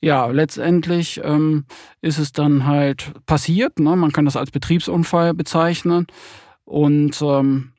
[0.00, 1.64] ja, letztendlich ähm,
[2.00, 3.78] ist es dann halt passiert.
[3.78, 3.94] Ne?
[3.94, 6.08] Man kann das als Betriebsunfall bezeichnen.
[6.68, 7.72] Und ähm,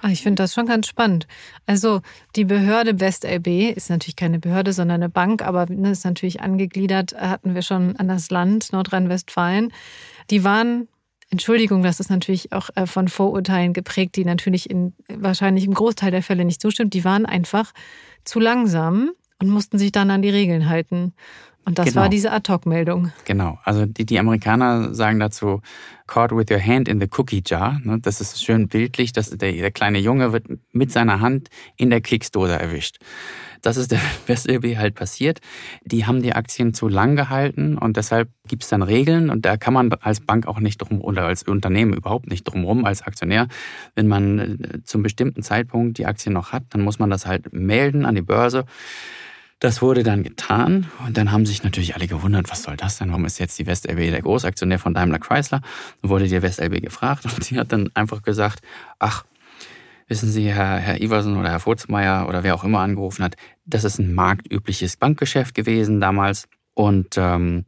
[0.00, 1.26] ah, ich finde das schon ganz spannend.
[1.66, 2.02] Also
[2.36, 7.14] die Behörde WestLB ist natürlich keine Behörde, sondern eine Bank, aber ne, ist natürlich angegliedert,
[7.14, 9.72] hatten wir schon an das Land Nordrhein-Westfalen.
[10.30, 10.86] Die waren,
[11.30, 16.12] Entschuldigung, das ist natürlich auch äh, von Vorurteilen geprägt, die natürlich in wahrscheinlich im Großteil
[16.12, 16.94] der Fälle nicht zustimmt.
[16.94, 17.72] Die waren einfach
[18.24, 21.12] zu langsam und mussten sich dann an die Regeln halten.
[21.64, 22.02] Und das genau.
[22.02, 23.12] war diese Ad-Hoc-Meldung.
[23.24, 23.58] Genau.
[23.64, 25.60] Also die, die Amerikaner sagen dazu,
[26.06, 27.80] caught with your hand in the cookie jar.
[27.84, 31.90] Ne, das ist schön bildlich, dass der, der kleine Junge wird mit seiner Hand in
[31.90, 32.98] der Keksdose erwischt.
[33.62, 35.40] Das ist der WestLB halt passiert.
[35.84, 39.56] Die haben die Aktien zu lang gehalten und deshalb gibt es dann Regeln und da
[39.56, 43.46] kann man als Bank auch nicht drum oder als Unternehmen überhaupt nicht drumrum als Aktionär.
[43.94, 47.52] Wenn man äh, zum bestimmten Zeitpunkt die Aktien noch hat, dann muss man das halt
[47.52, 48.64] melden an die Börse.
[49.62, 53.10] Das wurde dann getan und dann haben sich natürlich alle gewundert, was soll das denn?
[53.10, 55.60] Warum ist jetzt die WestLB der Großaktionär von Daimler Chrysler?
[56.00, 58.60] Dann wurde die WestLB gefragt und sie hat dann einfach gesagt,
[58.98, 59.24] ach,
[60.08, 63.84] wissen Sie, Herr, Herr Iversen oder Herr Furzmeier oder wer auch immer angerufen hat, das
[63.84, 67.64] ist ein marktübliches Bankgeschäft gewesen damals und ähm,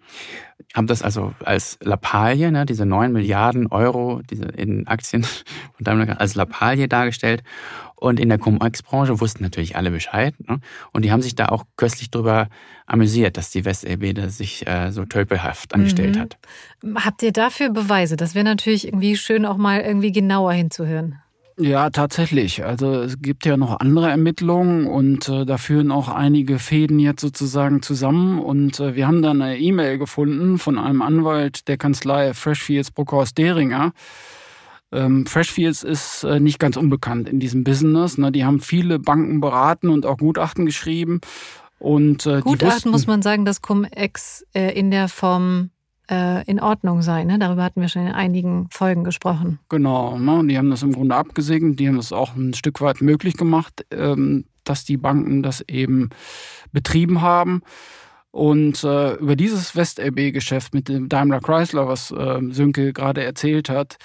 [0.74, 5.22] haben das also als Lappalie, ne, diese 9 Milliarden Euro diese in Aktien
[5.72, 7.42] von Daimler als Lappalie dargestellt
[8.04, 10.34] und in der Cum-Ex-Branche wussten natürlich alle Bescheid.
[10.46, 10.60] Ne?
[10.92, 12.48] Und die haben sich da auch köstlich drüber
[12.86, 16.20] amüsiert, dass die WestLB da sich äh, so tölpelhaft angestellt mhm.
[16.20, 16.38] hat.
[16.96, 18.16] Habt ihr dafür Beweise?
[18.16, 21.20] Das wäre natürlich irgendwie schön, auch mal irgendwie genauer hinzuhören.
[21.56, 22.64] Ja, tatsächlich.
[22.64, 27.20] Also es gibt ja noch andere Ermittlungen und äh, da führen auch einige Fäden jetzt
[27.20, 28.40] sozusagen zusammen.
[28.40, 33.34] Und äh, wir haben dann eine E-Mail gefunden von einem Anwalt der Kanzlei Freshfields Bruckhaus
[33.34, 33.92] Deringer.
[34.90, 38.18] Ähm, Freshfields ist äh, nicht ganz unbekannt in diesem Business.
[38.18, 38.32] Ne?
[38.32, 41.20] Die haben viele Banken beraten und auch Gutachten geschrieben.
[41.78, 45.70] Und, äh, Gutachten wussten, muss man sagen, dass Cum-Ex äh, in der Form
[46.06, 47.24] in Ordnung sei.
[47.24, 47.38] Ne?
[47.38, 49.58] Darüber hatten wir schon in einigen Folgen gesprochen.
[49.70, 50.46] Genau, ne?
[50.46, 53.86] die haben das im Grunde abgesegnet, die haben das auch ein Stück weit möglich gemacht,
[53.90, 56.10] ähm, dass die Banken das eben
[56.72, 57.62] betrieben haben.
[58.34, 63.96] Und äh, über dieses West-LB-Geschäft mit dem Daimler Chrysler, was äh, Sönke gerade erzählt hat,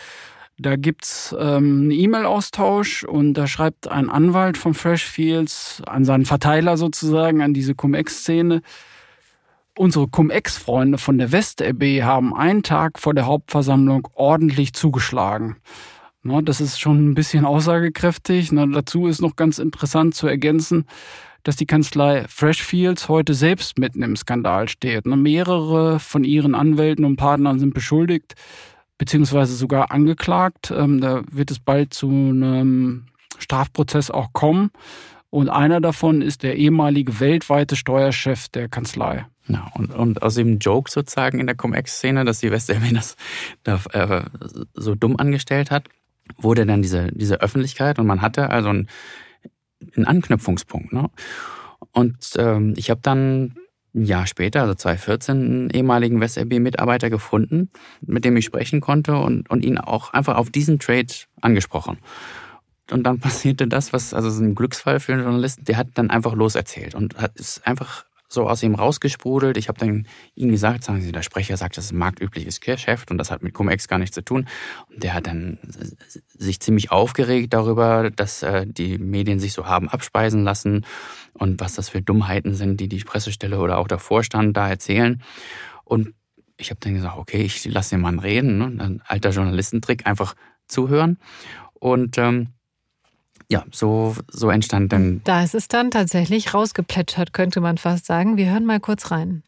[0.60, 6.78] da gibt's ähm, einen E-Mail-Austausch und da schreibt ein Anwalt von Freshfields an seinen Verteiler
[6.78, 8.62] sozusagen, an diese Cum-Ex-Szene.
[9.80, 15.56] Unsere Cum-Ex-Freunde von der West-LB haben einen Tag vor der Hauptversammlung ordentlich zugeschlagen.
[16.22, 18.50] Das ist schon ein bisschen aussagekräftig.
[18.52, 20.86] Dazu ist noch ganz interessant zu ergänzen,
[21.44, 25.06] dass die Kanzlei Freshfields heute selbst mitten im Skandal steht.
[25.06, 28.36] Mehrere von ihren Anwälten und Partnern sind beschuldigt,
[28.98, 30.74] beziehungsweise sogar angeklagt.
[30.76, 33.06] Ähm, da wird es bald zu einem
[33.38, 34.72] Strafprozess auch kommen.
[35.30, 39.26] Und einer davon ist der ehemalige weltweite Steuerchef der Kanzlei.
[39.50, 43.16] Ja, und, und aus dem Joke sozusagen in der Cum-Ex-Szene, dass die Westelmin das
[43.64, 44.24] da, äh,
[44.76, 45.90] so dumm angestellt hat,
[46.38, 48.90] wurde dann diese, diese Öffentlichkeit und man hatte also einen,
[49.96, 50.94] einen Anknüpfungspunkt.
[50.94, 51.10] Ne?
[51.92, 53.56] Und ähm, ich habe dann
[53.96, 59.50] ein Jahr später, also 2014, einen ehemaligen WestLB-Mitarbeiter gefunden, mit dem ich sprechen konnte und,
[59.50, 61.08] und ihn auch einfach auf diesen Trade
[61.42, 61.98] angesprochen.
[62.92, 66.12] Und dann passierte das, was, also so ein Glücksfall für einen Journalisten, der hat dann
[66.12, 69.58] einfach loserzählt und hat, ist einfach so aus ihm rausgesprudelt.
[69.58, 73.10] Ich habe dann ihm gesagt, sagen Sie, der Sprecher sagt, das ist ein marktübliches Geschäft
[73.10, 74.48] und das hat mit Cum-Ex gar nichts zu tun.
[74.88, 75.58] Und der hat dann
[76.28, 80.86] sich ziemlich aufgeregt darüber, dass äh, die Medien sich so haben abspeisen lassen
[81.34, 85.22] und was das für Dummheiten sind, die die Pressestelle oder auch der Vorstand da erzählen.
[85.84, 86.14] Und
[86.58, 88.58] ich habe dann gesagt, okay, ich lasse den Mann reden.
[88.60, 88.66] Ne?
[88.84, 90.36] Ein alter Journalistentrick, einfach
[90.68, 91.18] zuhören.
[91.74, 92.50] Und ähm,
[93.50, 95.22] ja, so, so entstand dann.
[95.24, 98.38] Da ist es dann tatsächlich rausgeplätschert, könnte man fast sagen.
[98.38, 99.44] Wir hören mal kurz rein.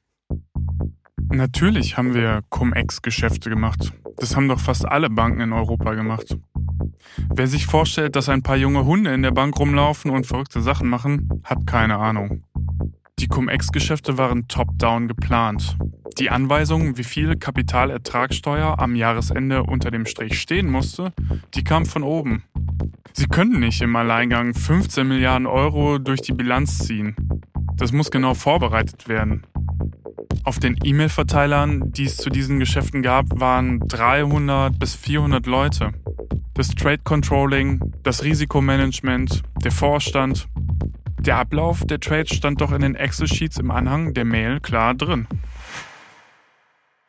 [1.29, 3.93] Natürlich haben wir Cum-Ex-Geschäfte gemacht.
[4.17, 6.35] Das haben doch fast alle Banken in Europa gemacht.
[7.29, 10.89] Wer sich vorstellt, dass ein paar junge Hunde in der Bank rumlaufen und verrückte Sachen
[10.89, 12.43] machen, hat keine Ahnung.
[13.19, 15.78] Die Cum-Ex-Geschäfte waren top-down geplant.
[16.17, 21.13] Die Anweisung, wie viel Kapitalertragssteuer am Jahresende unter dem Strich stehen musste,
[21.54, 22.43] die kam von oben.
[23.13, 27.15] Sie können nicht im Alleingang 15 Milliarden Euro durch die Bilanz ziehen.
[27.76, 29.45] Das muss genau vorbereitet werden.
[30.43, 35.91] Auf den E-Mail-Verteilern, die es zu diesen Geschäften gab, waren 300 bis 400 Leute.
[36.56, 40.47] Das Trade Controlling, das Risikomanagement, der Vorstand.
[41.21, 45.27] Der Ablauf der Trades stand doch in den Excel-Sheets im Anhang der Mail klar drin.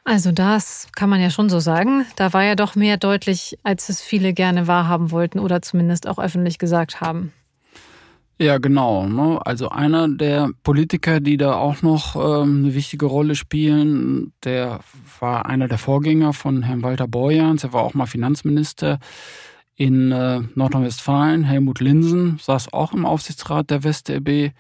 [0.05, 2.05] Also das kann man ja schon so sagen.
[2.17, 6.19] Da war ja doch mehr deutlich, als es viele gerne wahrhaben wollten oder zumindest auch
[6.19, 7.33] öffentlich gesagt haben.
[8.39, 9.07] Ja, genau.
[9.07, 9.41] Ne?
[9.47, 14.81] Also einer der Politiker, die da auch noch ähm, eine wichtige Rolle spielen, der
[15.21, 17.65] war einer der Vorgänger von Herrn Walter Borjans.
[17.65, 18.99] Er war auch mal Finanzminister
[19.77, 21.45] in äh, Nordrhein-Westfalen.
[21.45, 24.53] Helmut Linsen saß auch im Aufsichtsrat der WestLB.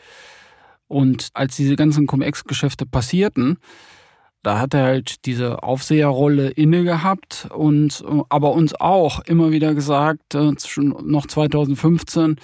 [0.88, 3.59] Und als diese ganzen Cum-Ex-Geschäfte passierten,
[4.42, 10.35] da hat er halt diese Aufseherrolle inne gehabt und aber uns auch immer wieder gesagt,
[10.35, 12.37] äh, schon noch 2015,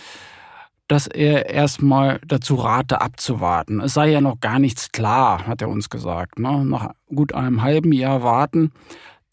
[0.86, 3.80] dass er erstmal dazu rate, abzuwarten.
[3.80, 6.38] Es sei ja noch gar nichts klar, hat er uns gesagt.
[6.38, 6.64] Ne?
[6.64, 8.72] Nach gut einem halben Jahr warten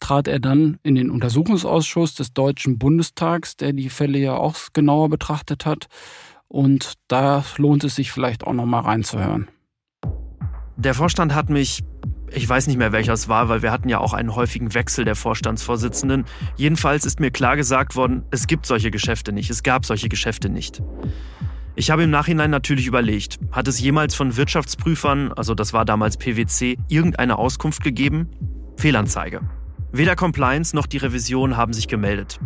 [0.00, 5.08] trat er dann in den Untersuchungsausschuss des Deutschen Bundestags, der die Fälle ja auch genauer
[5.08, 5.86] betrachtet hat.
[6.48, 9.48] Und da lohnt es sich vielleicht auch noch mal reinzuhören.
[10.76, 11.82] Der Vorstand hat mich
[12.32, 15.04] ich weiß nicht mehr, welcher es war, weil wir hatten ja auch einen häufigen Wechsel
[15.04, 16.24] der Vorstandsvorsitzenden.
[16.56, 20.48] Jedenfalls ist mir klar gesagt worden, es gibt solche Geschäfte nicht, es gab solche Geschäfte
[20.48, 20.82] nicht.
[21.76, 26.16] Ich habe im Nachhinein natürlich überlegt, hat es jemals von Wirtschaftsprüfern, also das war damals
[26.16, 28.30] PwC, irgendeine Auskunft gegeben?
[28.76, 29.40] Fehlanzeige.
[29.96, 32.38] Weder Compliance noch die Revision haben sich gemeldet.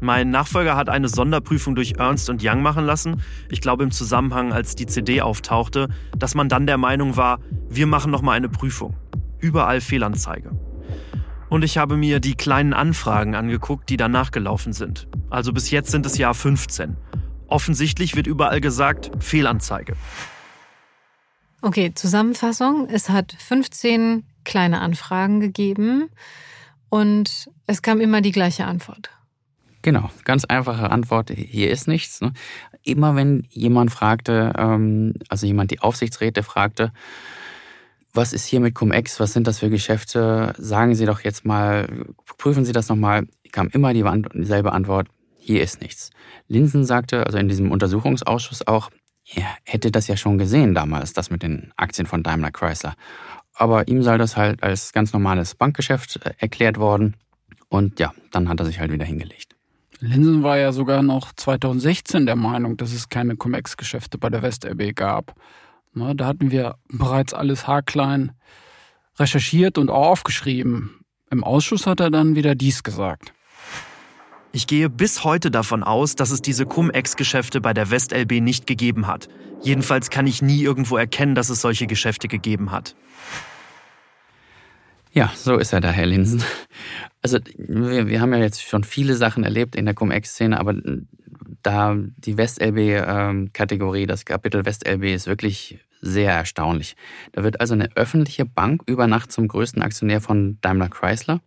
[0.00, 3.22] Mein Nachfolger hat eine Sonderprüfung durch Ernst Young machen lassen.
[3.48, 5.88] Ich glaube im Zusammenhang, als die CD auftauchte,
[6.18, 7.38] dass man dann der Meinung war,
[7.68, 8.96] wir machen noch mal eine Prüfung
[9.38, 10.50] überall Fehlanzeige.
[11.48, 15.06] Und ich habe mir die kleinen Anfragen angeguckt, die danach gelaufen sind.
[15.30, 16.96] Also bis jetzt sind es Jahr 15.
[17.46, 19.94] Offensichtlich wird überall gesagt Fehlanzeige.
[21.62, 22.88] Okay, Zusammenfassung.
[22.90, 26.10] Es hat 15 kleine Anfragen gegeben
[26.88, 29.10] und es kam immer die gleiche Antwort.
[29.82, 32.20] Genau, ganz einfache Antwort, hier ist nichts.
[32.20, 32.32] Ne?
[32.82, 36.92] Immer wenn jemand fragte, ähm, also jemand die Aufsichtsräte fragte,
[38.12, 40.54] was ist hier mit Cum-Ex, was sind das für Geschäfte?
[40.58, 41.86] Sagen Sie doch jetzt mal,
[42.38, 43.28] prüfen Sie das nochmal.
[43.52, 46.10] Kam immer die, dieselbe Antwort, hier ist nichts.
[46.48, 48.90] Linsen sagte, also in diesem Untersuchungsausschuss auch,
[49.34, 52.94] er hätte das ja schon gesehen damals, das mit den Aktien von Daimler Chrysler.
[53.56, 57.16] Aber ihm sei das halt als ganz normales Bankgeschäft äh, erklärt worden.
[57.68, 59.56] Und ja, dann hat er sich halt wieder hingelegt.
[59.98, 64.94] Linsen war ja sogar noch 2016 der Meinung, dass es keine Cum-Ex-Geschäfte bei der WestRB
[64.94, 65.34] gab.
[65.94, 68.32] Ne, da hatten wir bereits alles haarklein
[69.18, 71.00] recherchiert und aufgeschrieben.
[71.30, 73.32] Im Ausschuss hat er dann wieder dies gesagt.
[74.56, 79.06] Ich gehe bis heute davon aus, dass es diese Cum-Ex-Geschäfte bei der WestLB nicht gegeben
[79.06, 79.28] hat.
[79.60, 82.96] Jedenfalls kann ich nie irgendwo erkennen, dass es solche Geschäfte gegeben hat.
[85.12, 86.42] Ja, so ist er da, Herr Linsen.
[87.20, 90.74] Also wir, wir haben ja jetzt schon viele Sachen erlebt in der Cum-Ex-Szene, aber
[91.62, 96.96] da die West-LB-Kategorie, ähm, das Kapitel West-LB ist wirklich sehr erstaunlich.
[97.32, 101.42] Da wird also eine öffentliche Bank über Nacht zum größten Aktionär von Daimler Chrysler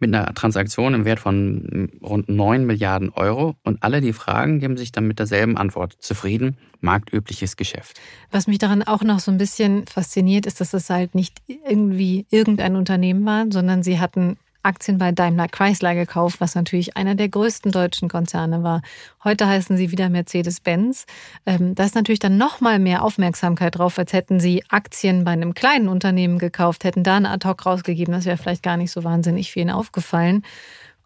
[0.00, 3.56] mit einer Transaktion im Wert von rund 9 Milliarden Euro.
[3.64, 6.56] Und alle, die fragen, geben sich dann mit derselben Antwort zufrieden.
[6.80, 8.00] Marktübliches Geschäft.
[8.30, 12.26] Was mich daran auch noch so ein bisschen fasziniert, ist, dass es halt nicht irgendwie
[12.30, 14.36] irgendein Unternehmen war, sondern sie hatten
[14.68, 18.82] Aktien bei Daimler Chrysler gekauft, was natürlich einer der größten deutschen Konzerne war.
[19.24, 21.06] Heute heißen sie wieder Mercedes-Benz.
[21.46, 25.32] Ähm, da ist natürlich dann noch mal mehr Aufmerksamkeit drauf, als hätten sie Aktien bei
[25.32, 28.12] einem kleinen Unternehmen gekauft, hätten da eine Ad-Hoc rausgegeben.
[28.12, 30.44] Das wäre vielleicht gar nicht so wahnsinnig vielen aufgefallen.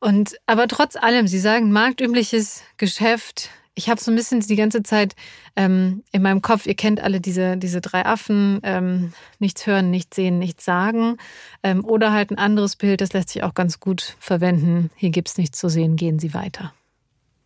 [0.00, 4.82] Und aber trotz allem, Sie sagen marktübliches Geschäft, ich habe so ein bisschen die ganze
[4.82, 5.14] Zeit
[5.56, 10.16] ähm, in meinem Kopf, ihr kennt alle diese, diese drei Affen, ähm, nichts hören, nichts
[10.16, 11.16] sehen, nichts sagen.
[11.62, 14.90] Ähm, oder halt ein anderes Bild, das lässt sich auch ganz gut verwenden.
[14.96, 16.74] Hier gibt es nichts zu sehen, gehen Sie weiter.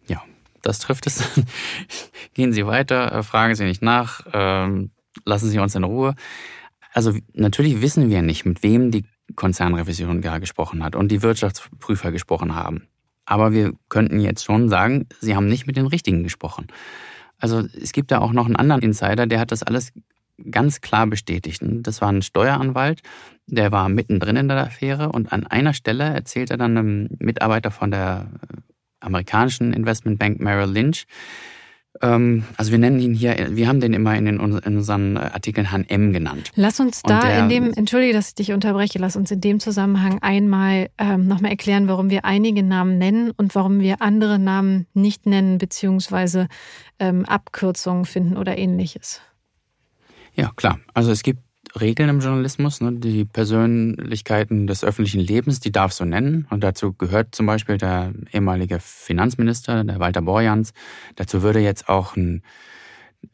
[0.09, 0.23] Ja,
[0.62, 1.23] das trifft es.
[2.35, 4.91] gehen Sie weiter, äh, fragen Sie nicht nach, ähm,
[5.25, 6.17] lassen Sie uns in Ruhe.
[6.93, 9.05] Also natürlich wissen wir nicht, mit wem die
[9.37, 12.89] Konzernrevision gar gesprochen hat und die Wirtschaftsprüfer gesprochen haben.
[13.27, 16.69] Aber wir könnten jetzt schon sagen, sie haben nicht mit den Richtigen gesprochen.
[17.39, 19.93] Also es gibt da auch noch einen anderen Insider, der hat das alles
[20.51, 21.62] ganz klar bestätigt.
[21.62, 23.03] Das war ein Steueranwalt,
[23.47, 27.71] der war mittendrin in der Affäre und an einer Stelle erzählt er dann einem Mitarbeiter
[27.71, 28.29] von der
[29.01, 31.07] amerikanischen Investmentbank Merrill Lynch,
[32.01, 36.13] also wir nennen ihn hier, wir haben den immer in, den, in unseren Artikeln HM
[36.13, 36.51] genannt.
[36.55, 39.61] Lass uns da der, in dem, entschuldige, dass ich dich unterbreche, lass uns in dem
[39.61, 44.87] Zusammenhang einmal ähm, nochmal erklären, warum wir einige Namen nennen und warum wir andere Namen
[44.95, 46.49] nicht nennen, beziehungsweise
[46.99, 49.21] ähm, Abkürzungen finden oder ähnliches.
[50.35, 50.79] Ja, klar.
[50.93, 51.41] Also es gibt
[51.79, 52.93] Regeln im Journalismus, ne?
[52.93, 56.47] die Persönlichkeiten des öffentlichen Lebens, die darfst du nennen.
[56.51, 60.73] Und dazu gehört zum Beispiel der ehemalige Finanzminister, der Walter Borjans.
[61.17, 62.43] Dazu würde jetzt auch ein,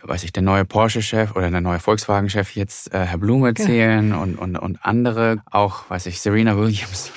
[0.03, 4.17] weiß ich, der neue Porsche-Chef oder der neue Volkswagen-Chef jetzt äh, Herr Blume zählen ja.
[4.17, 7.13] und, und, und andere, auch, weiß ich, Serena Williams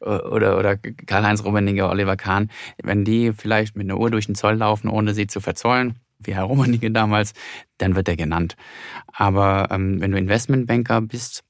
[0.00, 2.50] oder, oder, oder Karl-Heinz Rummenigge, Oliver Kahn,
[2.82, 6.34] wenn die vielleicht mit einer Uhr durch den Zoll laufen, ohne sie zu verzollen, wie
[6.34, 7.32] Herr Rummenigge damals,
[7.78, 8.56] dann wird er genannt.
[9.12, 11.42] Aber ähm, wenn du Investmentbanker bist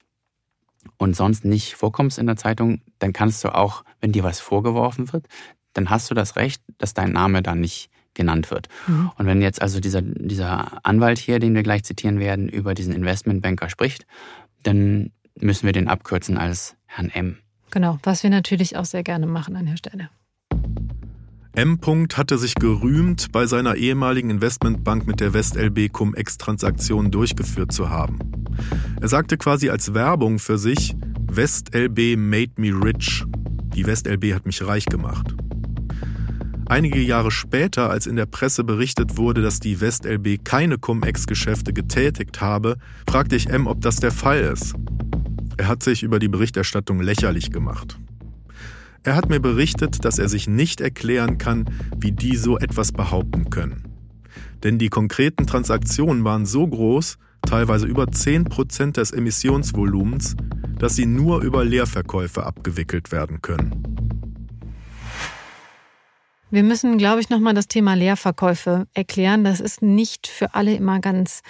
[0.98, 5.12] und sonst nicht vorkommst in der Zeitung, dann kannst du auch, wenn dir was vorgeworfen
[5.12, 5.26] wird,
[5.72, 8.68] dann hast du das Recht, dass dein Name dann nicht genannt wird.
[8.86, 9.10] Mhm.
[9.18, 12.94] Und wenn jetzt also dieser, dieser Anwalt hier, den wir gleich zitieren werden, über diesen
[12.94, 14.06] Investmentbanker spricht,
[14.62, 17.38] dann müssen wir den abkürzen als Herrn M.
[17.70, 20.10] Genau, was wir natürlich auch sehr gerne machen an der Stelle.
[21.56, 21.78] M.
[22.14, 28.18] hatte sich gerühmt, bei seiner ehemaligen Investmentbank mit der WestLB Cum-Ex-Transaktion durchgeführt zu haben.
[29.00, 30.96] Er sagte quasi als Werbung für sich,
[31.30, 33.24] WestLB made me rich.
[33.76, 35.34] Die WestLB hat mich reich gemacht.
[36.66, 42.40] Einige Jahre später, als in der Presse berichtet wurde, dass die WestLB keine Cum-Ex-Geschäfte getätigt
[42.40, 44.74] habe, fragte ich M, ob das der Fall ist.
[45.56, 47.96] Er hat sich über die Berichterstattung lächerlich gemacht.
[49.06, 53.50] Er hat mir berichtet, dass er sich nicht erklären kann, wie die so etwas behaupten
[53.50, 53.84] können.
[54.62, 60.36] Denn die konkreten Transaktionen waren so groß, teilweise über 10 Prozent des Emissionsvolumens,
[60.78, 63.82] dass sie nur über Leerverkäufe abgewickelt werden können.
[66.50, 69.44] Wir müssen, glaube ich, nochmal das Thema Leerverkäufe erklären.
[69.44, 71.42] Das ist nicht für alle immer ganz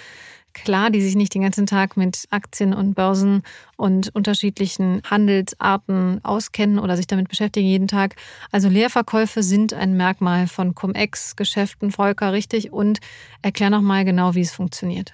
[0.54, 3.42] klar, die sich nicht den ganzen Tag mit Aktien und Börsen
[3.76, 8.16] und unterschiedlichen Handelsarten auskennen oder sich damit beschäftigen jeden Tag.
[8.50, 12.72] Also Leerverkäufe sind ein Merkmal von Cum-Ex-Geschäften, Volker, richtig?
[12.72, 13.00] Und
[13.42, 15.12] erklär nochmal genau, wie es funktioniert.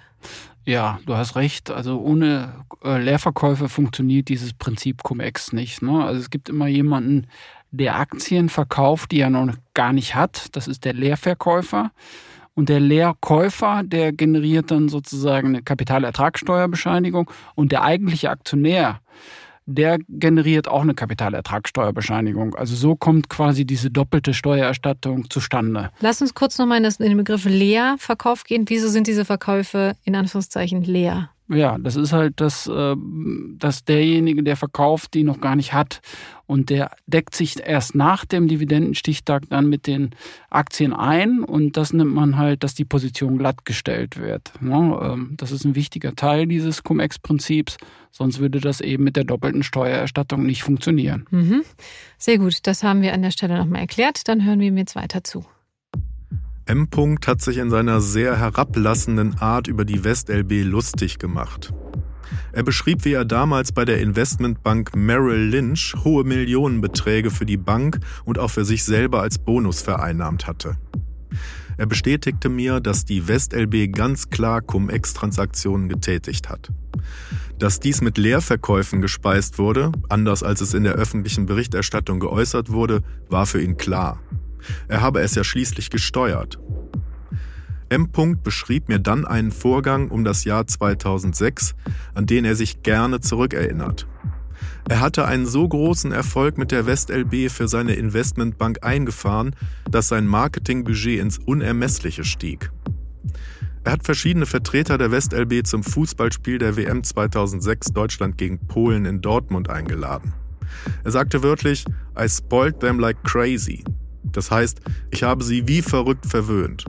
[0.67, 1.71] Ja, du hast recht.
[1.71, 5.83] Also ohne äh, Leerverkäufe funktioniert dieses Prinzip Cum-Ex nicht.
[5.83, 6.05] Ne?
[6.05, 7.27] Also es gibt immer jemanden,
[7.71, 10.49] der Aktien verkauft, die er noch gar nicht hat.
[10.53, 11.93] Das ist der Leerverkäufer.
[12.55, 19.01] Und der Leerkäufer, der generiert dann sozusagen eine Kapitalertragssteuerbescheinigung und der eigentliche Aktionär,
[19.67, 22.55] der generiert auch eine Kapitalertragssteuerbescheinigung.
[22.57, 25.91] Also so kommt quasi diese doppelte Steuererstattung zustande.
[26.01, 28.65] Lass uns kurz nochmal in den Begriff Leerverkauf gehen.
[28.67, 31.31] Wieso sind diese Verkäufe in Anführungszeichen leer?
[31.53, 32.95] Ja, das ist halt das, äh,
[33.59, 36.01] dass derjenige, der verkauft, die noch gar nicht hat.
[36.47, 40.11] Und der deckt sich erst nach dem Dividendenstichtag dann mit den
[40.49, 41.43] Aktien ein.
[41.43, 44.53] Und das nimmt man halt, dass die Position glattgestellt wird.
[44.61, 44.99] Ne?
[45.03, 47.79] Ähm, das ist ein wichtiger Teil dieses Cum-Ex-Prinzips.
[48.13, 51.27] Sonst würde das eben mit der doppelten Steuererstattung nicht funktionieren.
[51.31, 51.63] Mhm.
[52.17, 54.29] Sehr gut, das haben wir an der Stelle nochmal erklärt.
[54.29, 55.45] Dann hören wir ihm jetzt weiter zu.
[56.71, 56.87] M.
[57.27, 61.75] hat sich in seiner sehr herablassenden Art über die WestLB lustig gemacht.
[62.53, 67.99] Er beschrieb, wie er damals bei der Investmentbank Merrill Lynch hohe Millionenbeträge für die Bank
[68.25, 70.77] und auch für sich selber als Bonus vereinnahmt hatte.
[71.77, 76.71] Er bestätigte mir, dass die WestLB ganz klar Cum-Ex-Transaktionen getätigt hat.
[77.59, 83.03] Dass dies mit Leerverkäufen gespeist wurde, anders als es in der öffentlichen Berichterstattung geäußert wurde,
[83.29, 84.21] war für ihn klar.
[84.89, 86.59] Er habe es ja schließlich gesteuert.
[87.89, 88.09] M.
[88.43, 91.75] beschrieb mir dann einen Vorgang um das Jahr 2006,
[92.15, 94.07] an den er sich gerne zurückerinnert.
[94.89, 99.57] Er hatte einen so großen Erfolg mit der WestLB für seine Investmentbank eingefahren,
[99.91, 102.71] dass sein Marketingbudget ins Unermessliche stieg.
[103.83, 109.21] Er hat verschiedene Vertreter der WestLB zum Fußballspiel der WM 2006 Deutschland gegen Polen in
[109.21, 110.35] Dortmund eingeladen.
[111.03, 111.85] Er sagte wörtlich,
[112.19, 113.83] I spoiled them like crazy.
[114.25, 116.85] Das heißt, ich habe sie wie verrückt verwöhnt.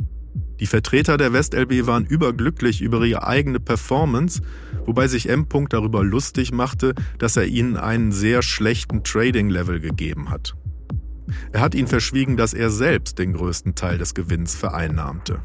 [0.60, 4.44] Die Vertreter der WestLB waren überglücklich über ihre eigene Performance,
[4.86, 5.48] wobei sich M.
[5.70, 10.56] darüber lustig machte, dass er ihnen einen sehr schlechten Trading-Level gegeben hat.
[11.52, 15.40] Er hat ihnen verschwiegen, dass er selbst den größten Teil des Gewinns vereinnahmte.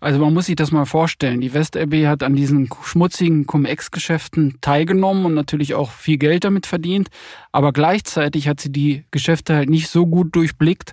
[0.00, 1.40] Also man muss sich das mal vorstellen.
[1.40, 7.08] Die WestLB hat an diesen schmutzigen Cum-Ex-Geschäften teilgenommen und natürlich auch viel Geld damit verdient.
[7.52, 10.92] Aber gleichzeitig hat sie die Geschäfte halt nicht so gut durchblickt,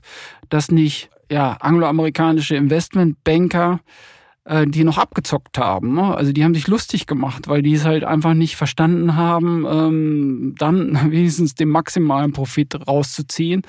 [0.49, 3.79] dass nicht ja, angloamerikanische Investmentbanker
[4.45, 5.95] äh, die noch abgezockt haben.
[5.95, 6.15] Ne?
[6.15, 10.55] Also die haben sich lustig gemacht, weil die es halt einfach nicht verstanden haben, ähm,
[10.57, 13.63] dann wenigstens den maximalen Profit rauszuziehen.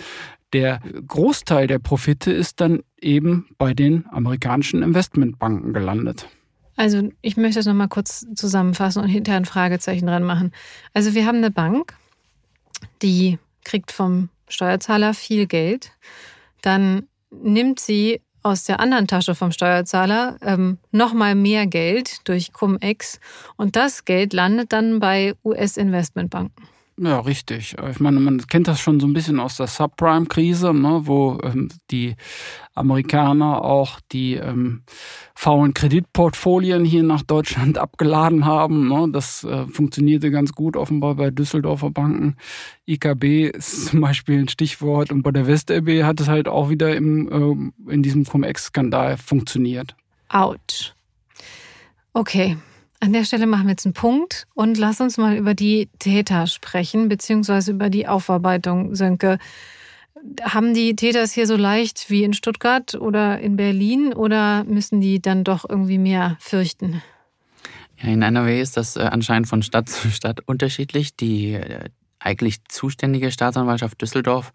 [0.52, 6.28] Der Großteil der Profite ist dann eben bei den amerikanischen Investmentbanken gelandet.
[6.76, 10.52] Also ich möchte das nochmal kurz zusammenfassen und hinterher ein Fragezeichen dran machen.
[10.92, 11.94] Also wir haben eine Bank,
[13.02, 15.92] die kriegt vom Steuerzahler viel Geld.
[16.62, 23.18] Dann nimmt sie aus der anderen Tasche vom Steuerzahler ähm, nochmal mehr Geld durch Cum-Ex
[23.56, 26.64] und das Geld landet dann bei US-Investmentbanken.
[26.98, 27.76] Ja, richtig.
[27.90, 31.68] Ich meine, man kennt das schon so ein bisschen aus der Subprime-Krise, ne, wo ähm,
[31.90, 32.16] die
[32.74, 34.82] Amerikaner auch die ähm,
[35.34, 38.88] faulen Kreditportfolien hier nach Deutschland abgeladen haben.
[38.88, 39.08] Ne.
[39.12, 42.36] Das äh, funktionierte ganz gut offenbar bei Düsseldorfer Banken.
[42.86, 46.96] IKB ist zum Beispiel ein Stichwort und bei der WestLB hat es halt auch wieder
[46.96, 49.94] im, äh, in diesem Cum-Ex-Skandal funktioniert.
[50.30, 50.94] Autsch.
[52.14, 52.56] Okay,
[53.00, 56.46] an der Stelle machen wir jetzt einen Punkt und lass uns mal über die Täter
[56.46, 59.38] sprechen, beziehungsweise über die Aufarbeitung, Sönke.
[60.42, 65.00] Haben die Täter es hier so leicht wie in Stuttgart oder in Berlin oder müssen
[65.00, 67.02] die dann doch irgendwie mehr fürchten?
[67.98, 71.16] Ja, in NRW ist das äh, anscheinend von Stadt zu Stadt unterschiedlich.
[71.16, 74.52] Die äh, eigentlich zuständige Staatsanwaltschaft Düsseldorf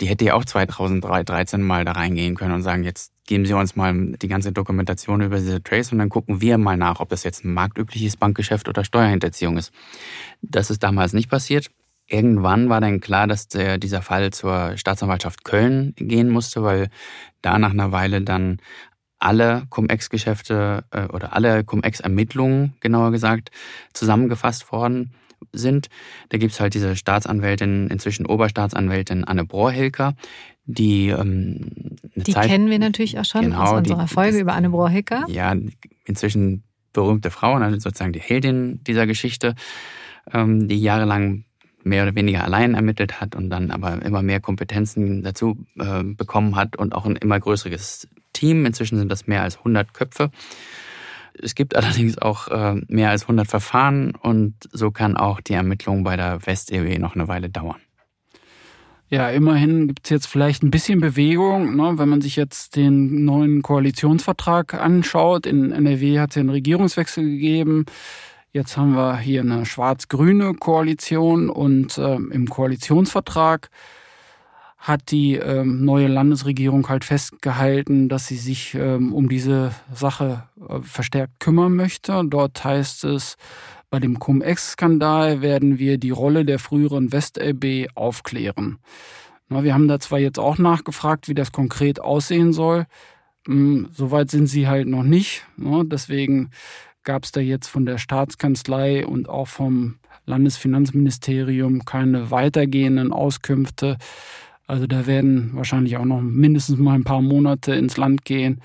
[0.00, 3.76] die hätte ja auch 2013 mal da reingehen können und sagen, jetzt geben Sie uns
[3.76, 7.24] mal die ganze Dokumentation über diese Trace und dann gucken wir mal nach, ob das
[7.24, 9.72] jetzt ein marktübliches Bankgeschäft oder Steuerhinterziehung ist.
[10.42, 11.70] Das ist damals nicht passiert.
[12.06, 16.88] Irgendwann war dann klar, dass der, dieser Fall zur Staatsanwaltschaft Köln gehen musste, weil
[17.42, 18.58] da nach einer Weile dann
[19.18, 23.50] alle Cum-Ex-Geschäfte äh, oder alle Cum-Ex-Ermittlungen, genauer gesagt,
[23.92, 25.14] zusammengefasst worden
[25.52, 25.88] sind.
[26.28, 30.14] Da gibt's halt diese Staatsanwältin, inzwischen Oberstaatsanwältin Anne Brohrhilker,
[30.64, 34.40] die ähm, Die Zeit, kennen wir natürlich auch schon genau, aus unserer die, Folge das,
[34.40, 35.24] über Anne Brohrhilker.
[35.28, 35.54] Ja,
[36.04, 39.54] inzwischen berühmte Frau und also sozusagen die Heldin dieser Geschichte,
[40.32, 41.44] ähm, die jahrelang
[41.84, 46.56] mehr oder weniger allein ermittelt hat und dann aber immer mehr Kompetenzen dazu äh, bekommen
[46.56, 48.66] hat und auch ein immer größeres Team.
[48.66, 50.30] Inzwischen sind das mehr als 100 Köpfe.
[51.42, 56.04] Es gibt allerdings auch äh, mehr als 100 Verfahren und so kann auch die Ermittlung
[56.04, 57.80] bei der West-EW noch eine Weile dauern.
[59.08, 61.92] Ja, immerhin gibt es jetzt vielleicht ein bisschen Bewegung, ne?
[61.96, 65.46] wenn man sich jetzt den neuen Koalitionsvertrag anschaut.
[65.46, 67.86] In NRW hat es ja einen Regierungswechsel gegeben.
[68.50, 73.70] Jetzt haben wir hier eine schwarz-grüne Koalition und äh, im Koalitionsvertrag
[74.76, 80.80] hat die ähm, neue Landesregierung halt festgehalten, dass sie sich ähm, um diese Sache äh,
[80.80, 82.22] verstärkt kümmern möchte.
[82.26, 83.36] Dort heißt es,
[83.90, 88.78] bei dem Cum-Ex-Skandal werden wir die Rolle der früheren WestLB aufklären.
[89.48, 92.86] Na, wir haben da zwar jetzt auch nachgefragt, wie das konkret aussehen soll.
[93.46, 95.46] Hm, Soweit sind sie halt noch nicht.
[95.56, 95.84] Ne?
[95.86, 96.50] Deswegen
[97.04, 103.96] gab es da jetzt von der Staatskanzlei und auch vom Landesfinanzministerium keine weitergehenden Auskünfte.
[104.66, 108.60] Also da werden wahrscheinlich auch noch mindestens mal ein paar Monate ins Land gehen.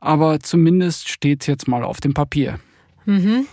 [0.00, 2.58] Aber zumindest steht es jetzt mal auf dem Papier.
[3.04, 3.46] Mhm.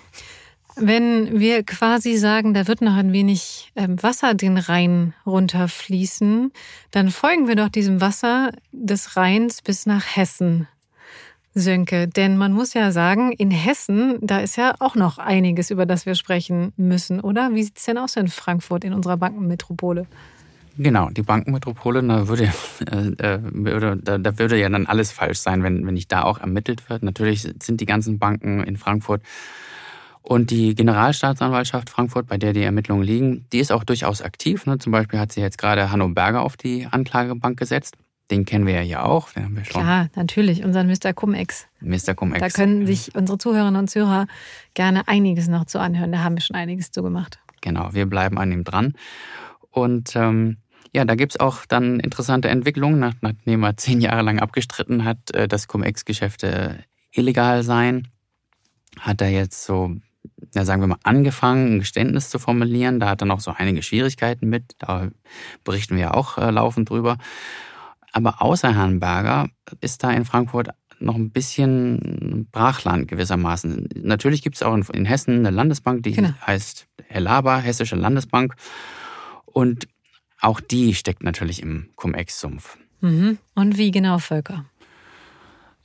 [0.78, 6.52] Wenn wir quasi sagen, da wird noch ein wenig ähm, Wasser den Rhein runterfließen,
[6.92, 10.68] dann folgen wir doch diesem Wasser des Rheins bis nach Hessen.
[11.58, 15.86] Sönke, denn man muss ja sagen, in Hessen, da ist ja auch noch einiges, über
[15.86, 17.54] das wir sprechen müssen, oder?
[17.54, 20.06] Wie sieht es denn aus in Frankfurt, in unserer Bankenmetropole?
[20.78, 22.52] Genau, die Bankenmetropole, da würde,
[22.92, 26.40] äh, würde, da, da, würde ja dann alles falsch sein, wenn, wenn nicht da auch
[26.40, 27.04] ermittelt wird.
[27.04, 29.22] Natürlich sind die ganzen Banken in Frankfurt
[30.26, 34.66] und die Generalstaatsanwaltschaft Frankfurt, bei der die Ermittlungen liegen, die ist auch durchaus aktiv.
[34.66, 34.80] Ne?
[34.80, 37.96] Zum Beispiel hat sie jetzt gerade Hanno Berger auf die Anklagebank gesetzt.
[38.32, 39.32] Den kennen wir ja hier auch.
[39.32, 39.84] Den haben wir schon.
[39.84, 41.14] Klar, natürlich, unseren Mr.
[41.14, 41.68] Cum-Ex.
[41.80, 42.16] Mr.
[42.16, 42.40] Cum-Ex.
[42.40, 44.26] Da können sich unsere Zuhörerinnen und Zuhörer
[44.74, 46.12] gerne einiges noch zu anhören.
[46.12, 47.38] Da haben wir schon einiges zu gemacht.
[47.62, 48.96] Genau, wir bleiben an ihm dran.
[49.70, 50.58] Und ähm,
[50.96, 55.04] ja, da gibt es auch dann interessante Entwicklungen, nach, nachdem er zehn Jahre lang abgestritten
[55.04, 58.08] hat, äh, dass Cum-Ex-Geschäfte illegal seien.
[58.98, 59.94] Hat er jetzt so,
[60.54, 63.02] ja, sagen wir mal, angefangen, ein Geständnis zu formulieren.
[63.02, 64.76] Da hat er noch so einige Schwierigkeiten mit.
[64.78, 65.10] Da
[65.66, 67.18] berichten wir ja auch äh, laufend drüber.
[68.14, 69.50] Aber außer Herrn Berger
[69.82, 70.70] ist da in Frankfurt
[71.00, 73.90] noch ein bisschen Brachland gewissermaßen.
[74.02, 76.30] Natürlich gibt es auch in, Hessen eine Landesbank, die genau.
[76.48, 78.56] heißt Helaba, Hessische Landesbank.
[79.44, 79.90] Und
[80.42, 82.78] auch die steckt natürlich im Cum-Ex-Sumpf.
[83.02, 83.38] Mhm.
[83.56, 84.66] Und wie genau, Völker?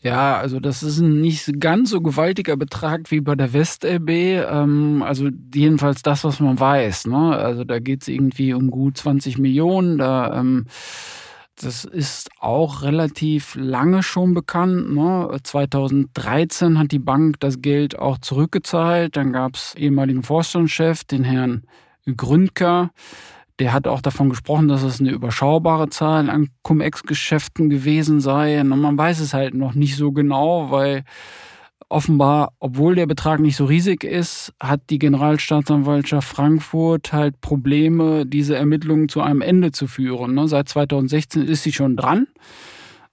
[0.03, 4.09] Ja, also das ist ein nicht ganz so gewaltiger Betrag wie bei der WestLB.
[4.09, 7.07] Ähm, also jedenfalls das, was man weiß.
[7.07, 7.36] Ne?
[7.36, 9.98] Also da geht es irgendwie um gut 20 Millionen.
[9.98, 10.66] Da, ähm,
[11.61, 14.94] das ist auch relativ lange schon bekannt.
[14.94, 15.36] Ne?
[15.42, 19.16] 2013 hat die Bank das Geld auch zurückgezahlt.
[19.16, 21.64] Dann gab es ehemaligen Vorstandschef, den Herrn
[22.16, 22.90] Gründker
[23.61, 28.61] der hat auch davon gesprochen, dass es eine überschaubare Zahl an Cum-Ex-Geschäften gewesen sei.
[28.61, 31.04] Und man weiß es halt noch nicht so genau, weil
[31.90, 38.56] offenbar, obwohl der Betrag nicht so riesig ist, hat die Generalstaatsanwaltschaft Frankfurt halt Probleme, diese
[38.56, 40.34] Ermittlungen zu einem Ende zu führen.
[40.34, 40.48] Ne?
[40.48, 42.28] Seit 2016 ist sie schon dran.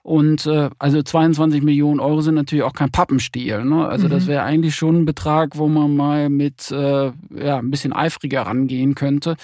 [0.08, 3.66] Und äh, also 22 Millionen Euro sind natürlich auch kein Pappenstiel.
[3.66, 3.86] Ne?
[3.86, 4.12] Also mhm.
[4.12, 8.44] das wäre eigentlich schon ein Betrag, wo man mal mit äh, ja, ein bisschen eifriger
[8.44, 9.36] rangehen könnte.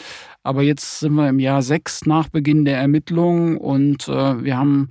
[0.42, 4.88] Aber jetzt sind wir im Jahr sechs nach Beginn der Ermittlungen und äh, wir haben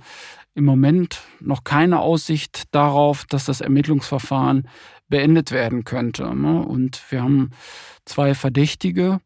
[0.53, 4.67] im Moment noch keine Aussicht darauf, dass das Ermittlungsverfahren
[5.09, 6.35] beendet werden könnte.
[6.35, 6.63] Ne?
[6.63, 7.49] Und wir haben
[8.05, 9.21] zwei Verdächtige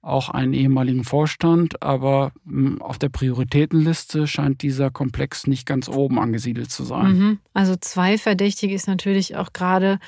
[0.00, 6.18] auch einen ehemaligen Vorstand, aber hm, auf der Prioritätenliste scheint dieser Komplex nicht ganz oben
[6.18, 7.18] angesiedelt zu sein.
[7.18, 7.38] Mhm.
[7.52, 9.98] Also zwei Verdächtige ist natürlich auch gerade,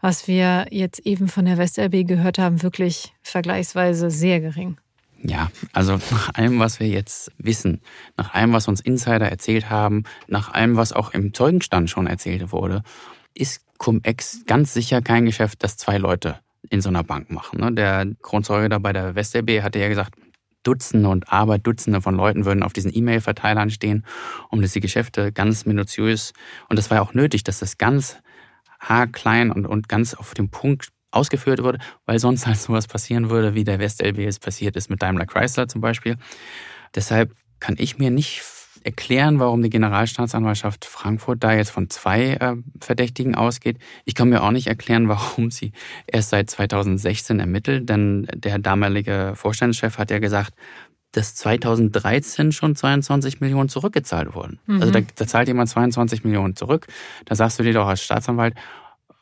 [0.00, 4.76] was wir jetzt eben von der WestLB gehört haben, wirklich vergleichsweise sehr gering.
[5.22, 7.82] Ja, also nach allem, was wir jetzt wissen,
[8.16, 12.52] nach allem, was uns Insider erzählt haben, nach allem, was auch im Zeugenstand schon erzählt
[12.52, 12.82] wurde,
[13.34, 16.38] ist Cum-Ex ganz sicher kein Geschäft, das zwei Leute
[16.68, 17.60] in so einer Bank machen.
[17.60, 17.72] Ne?
[17.72, 20.14] Der Kronzeuge da bei der WestLB hatte ja gesagt,
[20.62, 24.04] Dutzende und aber Dutzende von Leuten würden auf diesen E-Mail-Verteilern stehen,
[24.50, 26.32] um dass die Geschäfte ganz minutiös,
[26.68, 28.18] und das war ja auch nötig, dass das ganz
[28.78, 33.54] haarklein und, und ganz auf den Punkt ausgeführt wurde, weil sonst halt sowas passieren würde,
[33.54, 36.16] wie der WestLB es passiert ist mit Daimler Chrysler zum Beispiel.
[36.94, 38.42] Deshalb kann ich mir nicht
[38.84, 43.78] erklären, warum die Generalstaatsanwaltschaft Frankfurt da jetzt von zwei äh, Verdächtigen ausgeht.
[44.04, 45.72] Ich kann mir auch nicht erklären, warum sie
[46.06, 50.54] erst seit 2016 ermittelt, denn der damalige Vorstandschef hat ja gesagt,
[51.12, 54.60] dass 2013 schon 22 Millionen zurückgezahlt wurden.
[54.66, 54.80] Mhm.
[54.80, 56.86] Also da, da zahlt jemand 22 Millionen zurück.
[57.24, 58.54] Da sagst du dir doch als Staatsanwalt,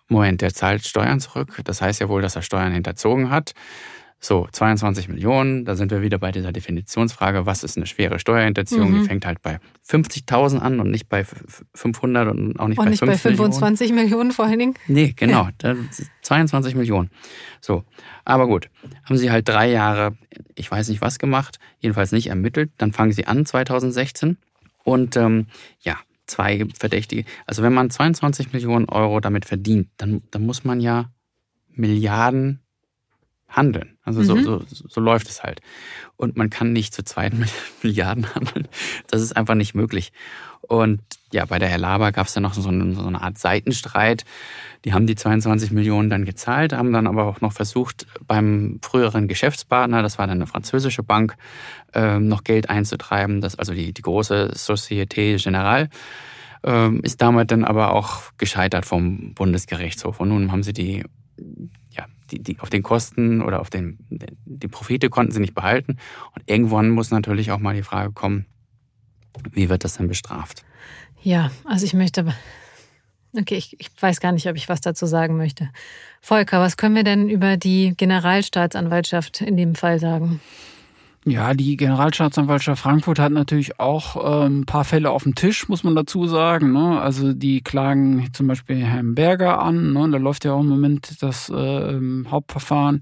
[0.08, 1.60] Moment, der zahlt Steuern zurück.
[1.64, 3.52] Das heißt ja wohl, dass er Steuern hinterzogen hat.
[4.20, 8.90] So, 22 Millionen, da sind wir wieder bei dieser Definitionsfrage, was ist eine schwere Steuerhinterziehung?
[8.90, 9.00] Mhm.
[9.00, 11.24] Die fängt halt bei 50.000 an und nicht bei
[11.74, 14.08] 500 und auch nicht und bei nicht 5 bei 25 Millionen.
[14.08, 14.74] Millionen vor allen Dingen?
[14.88, 15.48] Nee, genau,
[16.22, 17.10] 22 Millionen.
[17.60, 17.84] So,
[18.24, 18.70] aber gut,
[19.04, 20.16] haben sie halt drei Jahre,
[20.56, 22.72] ich weiß nicht was gemacht, jedenfalls nicht ermittelt.
[22.78, 24.36] Dann fangen sie an 2016
[24.82, 25.46] und ähm,
[25.80, 25.96] ja,
[26.26, 27.24] zwei Verdächtige.
[27.46, 31.10] Also wenn man 22 Millionen Euro damit verdient, dann, dann muss man ja
[31.74, 32.60] Milliarden
[33.48, 33.96] handeln.
[34.04, 34.44] Also mhm.
[34.44, 35.60] so, so, so läuft es halt.
[36.16, 37.50] Und man kann nicht zu zweit mit
[37.82, 38.68] Milliarden handeln.
[39.08, 40.12] Das ist einfach nicht möglich.
[40.60, 41.00] Und
[41.32, 44.24] ja, bei der Herr Laber gab es dann noch so eine, so eine, Art Seitenstreit.
[44.84, 49.28] Die haben die 22 Millionen dann gezahlt, haben dann aber auch noch versucht, beim früheren
[49.28, 51.36] Geschäftspartner, das war dann eine französische Bank,
[51.94, 53.40] äh, noch Geld einzutreiben.
[53.40, 55.88] Das, also die, die große Société Générale
[56.64, 60.20] ähm, ist damit dann aber auch gescheitert vom Bundesgerichtshof.
[60.20, 61.04] Und nun haben sie die
[62.30, 63.98] die, die, auf den Kosten oder auf den
[64.44, 65.96] die Profite konnten sie nicht behalten.
[66.34, 68.46] Und irgendwann muss natürlich auch mal die Frage kommen,
[69.52, 70.64] wie wird das denn bestraft?
[71.22, 72.26] Ja, also ich möchte.
[73.36, 75.70] Okay, ich, ich weiß gar nicht, ob ich was dazu sagen möchte.
[76.20, 80.40] Volker, was können wir denn über die Generalstaatsanwaltschaft in dem Fall sagen?
[81.30, 85.84] Ja, die Generalstaatsanwaltschaft Frankfurt hat natürlich auch ähm, ein paar Fälle auf dem Tisch, muss
[85.84, 86.72] man dazu sagen.
[86.72, 87.00] Ne?
[87.00, 89.92] Also die klagen zum Beispiel Herrn Berger an.
[89.92, 90.08] Ne?
[90.10, 91.98] Da läuft ja auch im Moment das äh,
[92.28, 93.00] Hauptverfahren,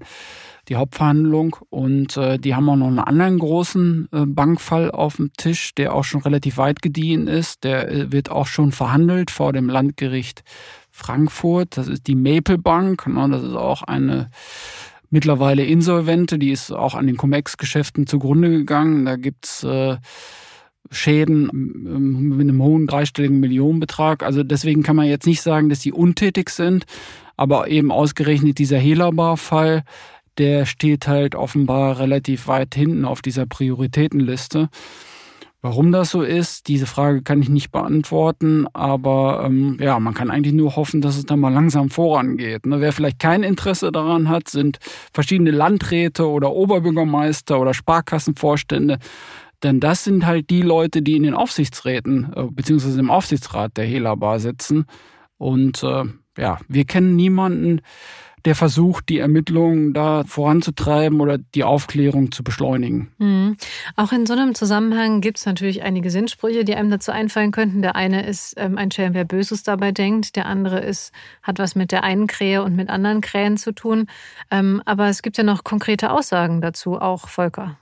[0.67, 1.55] die Hauptverhandlung.
[1.69, 5.93] Und äh, die haben auch noch einen anderen großen äh, Bankfall auf dem Tisch, der
[5.93, 7.63] auch schon relativ weit gediehen ist.
[7.63, 10.43] Der wird auch schon verhandelt vor dem Landgericht
[10.91, 11.77] Frankfurt.
[11.77, 13.07] Das ist die Maple Bank.
[13.07, 13.29] Ne?
[13.29, 14.29] Das ist auch eine
[15.09, 19.05] mittlerweile insolvente, die ist auch an den Cum-Ex-Geschäften zugrunde gegangen.
[19.05, 19.97] Da gibt's äh,
[20.91, 24.23] Schäden ähm, mit einem hohen dreistelligen Millionenbetrag.
[24.23, 26.85] Also deswegen kann man jetzt nicht sagen, dass sie untätig sind,
[27.35, 29.83] aber eben ausgerechnet dieser Helabar-Fall,
[30.37, 34.69] der steht halt offenbar relativ weit hinten auf dieser Prioritätenliste.
[35.61, 40.29] Warum das so ist, diese Frage kann ich nicht beantworten, aber ähm, ja, man kann
[40.29, 42.67] eigentlich nur hoffen, dass es dann mal langsam vorangeht.
[42.67, 42.79] Ne?
[42.79, 44.77] Wer vielleicht kein Interesse daran hat, sind
[45.13, 48.99] verschiedene Landräte oder Oberbürgermeister oder Sparkassenvorstände,
[49.63, 53.85] denn das sind halt die Leute, die in den Aufsichtsräten äh, beziehungsweise im Aufsichtsrat der
[53.85, 54.85] Hela sitzen.
[55.37, 56.03] Und äh,
[56.37, 57.81] ja, wir kennen niemanden,
[58.47, 63.09] der versucht, die Ermittlungen da voranzutreiben oder die Aufklärung zu beschleunigen.
[63.17, 63.57] Mhm.
[63.97, 67.81] Auch in so einem Zusammenhang gibt es natürlich einige Sinnsprüche, die einem dazu einfallen könnten.
[67.81, 70.37] Der eine ist ähm, ein Schelm, wer Böses dabei denkt.
[70.37, 71.11] Der andere ist,
[71.43, 74.07] hat was mit der einen Krähe und mit anderen Krähen zu tun.
[74.49, 77.77] Ähm, aber es gibt ja noch konkrete Aussagen dazu, auch Volker.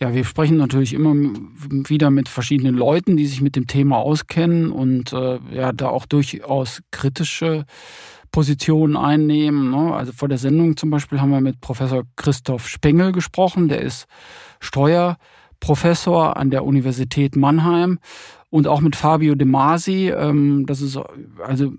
[0.00, 4.72] Ja, wir sprechen natürlich immer wieder mit verschiedenen Leuten, die sich mit dem Thema auskennen
[4.72, 7.64] und äh, ja, da auch durchaus kritische
[8.34, 9.70] Positionen einnehmen.
[9.70, 9.94] Ne?
[9.94, 14.08] Also vor der Sendung zum Beispiel haben wir mit Professor Christoph Spengel gesprochen, der ist
[14.58, 18.00] Steuerprofessor an der Universität Mannheim
[18.50, 20.98] und auch mit Fabio De Masi, ähm, das ist
[21.46, 21.74] also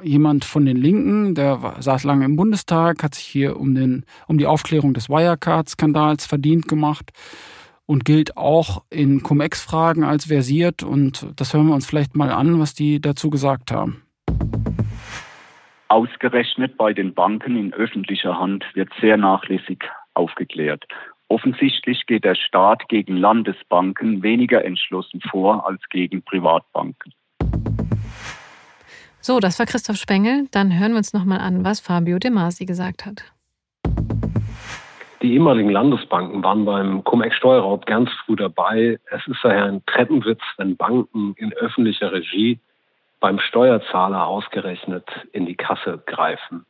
[0.00, 4.38] jemand von den Linken, der saß lange im Bundestag, hat sich hier um, den, um
[4.38, 7.10] die Aufklärung des Wirecard-Skandals verdient gemacht
[7.86, 10.84] und gilt auch in Cum-Ex-Fragen als versiert.
[10.84, 14.02] Und das hören wir uns vielleicht mal an, was die dazu gesagt haben.
[15.90, 19.82] Ausgerechnet bei den Banken in öffentlicher Hand wird sehr nachlässig
[20.14, 20.84] aufgeklärt.
[21.26, 27.12] Offensichtlich geht der Staat gegen Landesbanken weniger entschlossen vor als gegen Privatbanken.
[29.20, 30.46] So, das war Christoph Spengel.
[30.52, 33.24] Dann hören wir uns nochmal an, was Fabio De Masi gesagt hat.
[35.22, 39.00] Die ehemaligen Landesbanken waren beim Cum-Ex-Steuerraub ganz früh dabei.
[39.10, 42.60] Es ist daher ein Treppenwitz, wenn Banken in öffentlicher Regie
[43.20, 46.64] beim Steuerzahler ausgerechnet in die Kasse greifen.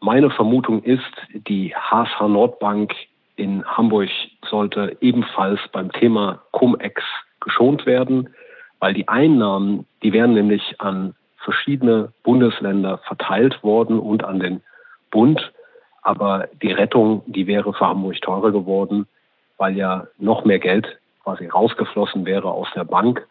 [0.00, 2.94] Meine Vermutung ist, die HSH Nordbank
[3.36, 4.10] in Hamburg
[4.48, 7.02] sollte ebenfalls beim Thema Cum-Ex
[7.40, 8.34] geschont werden,
[8.78, 14.60] weil die Einnahmen, die wären nämlich an verschiedene Bundesländer verteilt worden und an den
[15.10, 15.52] Bund.
[16.02, 19.06] Aber die Rettung, die wäre für Hamburg teurer geworden,
[19.56, 23.26] weil ja noch mehr Geld quasi rausgeflossen wäre aus der Bank.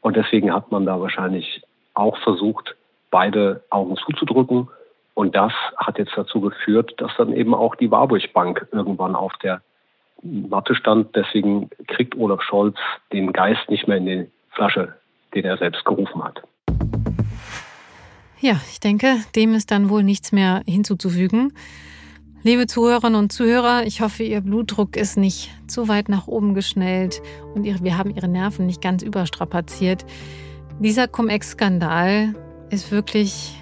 [0.00, 1.62] Und deswegen hat man da wahrscheinlich
[1.94, 2.74] auch versucht,
[3.10, 4.68] beide Augen zuzudrücken.
[5.14, 9.32] Und das hat jetzt dazu geführt, dass dann eben auch die Warburg Bank irgendwann auf
[9.42, 9.60] der
[10.22, 11.14] Matte stand.
[11.14, 12.76] Deswegen kriegt Olaf Scholz
[13.12, 14.94] den Geist nicht mehr in die Flasche,
[15.34, 16.42] den er selbst gerufen hat.
[18.40, 21.52] Ja, ich denke, dem ist dann wohl nichts mehr hinzuzufügen.
[22.42, 27.22] Liebe Zuhörerinnen und Zuhörer, ich hoffe, Ihr Blutdruck ist nicht zu weit nach oben geschnellt
[27.54, 30.04] und wir haben Ihre Nerven nicht ganz überstrapaziert.
[30.80, 32.34] Dieser Cum-Ex-Skandal
[32.70, 33.56] ist wirklich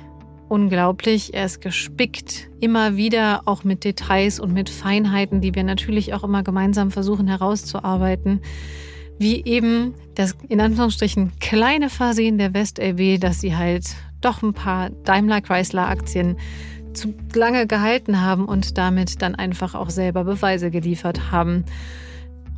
[0.49, 1.35] unglaublich.
[1.35, 6.25] Er ist gespickt, immer wieder auch mit Details und mit Feinheiten, die wir natürlich auch
[6.25, 8.41] immer gemeinsam versuchen herauszuarbeiten.
[9.19, 13.85] Wie eben das in Anführungsstrichen kleine Versehen der WestLB, dass sie halt
[14.21, 16.37] doch ein paar Daimler-Chrysler-Aktien
[16.95, 21.65] zu lange gehalten haben und damit dann einfach auch selber Beweise geliefert haben.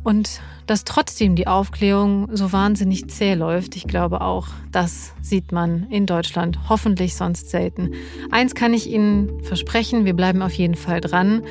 [0.03, 5.87] Und dass trotzdem die Aufklärung so wahnsinnig zäh läuft, ich glaube auch, das sieht man
[5.89, 7.91] in Deutschland hoffentlich sonst selten.
[8.31, 11.43] Eins kann ich Ihnen versprechen, wir bleiben auf jeden Fall dran.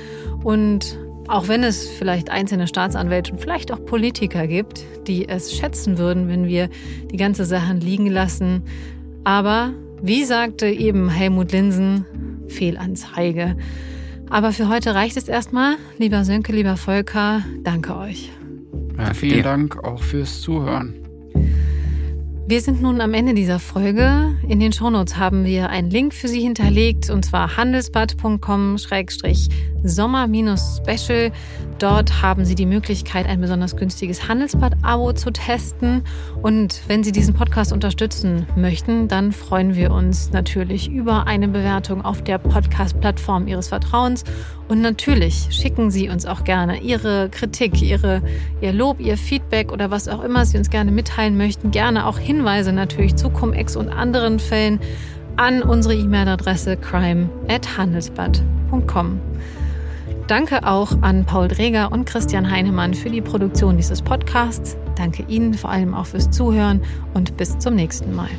[0.43, 0.99] Und
[1.29, 6.29] auch wenn es vielleicht einzelne Staatsanwälte und vielleicht auch Politiker gibt, die es schätzen würden,
[6.29, 6.69] wenn wir
[7.11, 8.63] die ganze Sache liegen lassen.
[9.25, 12.05] Aber wie sagte eben Helmut Linsen,
[12.49, 13.57] Fehlanzeige.
[14.29, 15.77] Aber für heute reicht es erstmal.
[15.99, 18.31] Lieber Sönke, lieber Volker, danke euch.
[18.99, 19.43] Ja, vielen dir.
[19.43, 20.95] Dank auch fürs Zuhören.
[22.47, 24.37] Wir sind nun am Ende dieser Folge.
[24.47, 29.49] In den Shownotes haben wir einen Link für Sie hinterlegt und zwar handelsbad.com-sachsen
[29.83, 31.33] Sommer-Special.
[31.79, 36.03] Dort haben Sie die Möglichkeit, ein besonders günstiges Handelsblatt-Abo zu testen.
[36.43, 42.05] Und wenn Sie diesen Podcast unterstützen möchten, dann freuen wir uns natürlich über eine Bewertung
[42.05, 44.25] auf der Podcast-Plattform Ihres Vertrauens.
[44.69, 48.23] Und natürlich schicken Sie uns auch gerne Ihre Kritik, Ihre,
[48.61, 51.73] Ihr Lob, Ihr Feedback oder was auch immer Sie uns gerne mitteilen möchten.
[51.73, 54.79] Gerne auch Hinweise natürlich zu Cum-Ex und anderen Fällen
[55.37, 59.21] an unsere E-Mail-Adresse crime@handelsblatt.com.
[60.33, 64.79] Danke auch an Paul Dreger und Christian Heinemann für die Produktion dieses Podcasts.
[64.97, 66.81] Danke Ihnen vor allem auch fürs Zuhören
[67.13, 68.31] und bis zum nächsten Mal.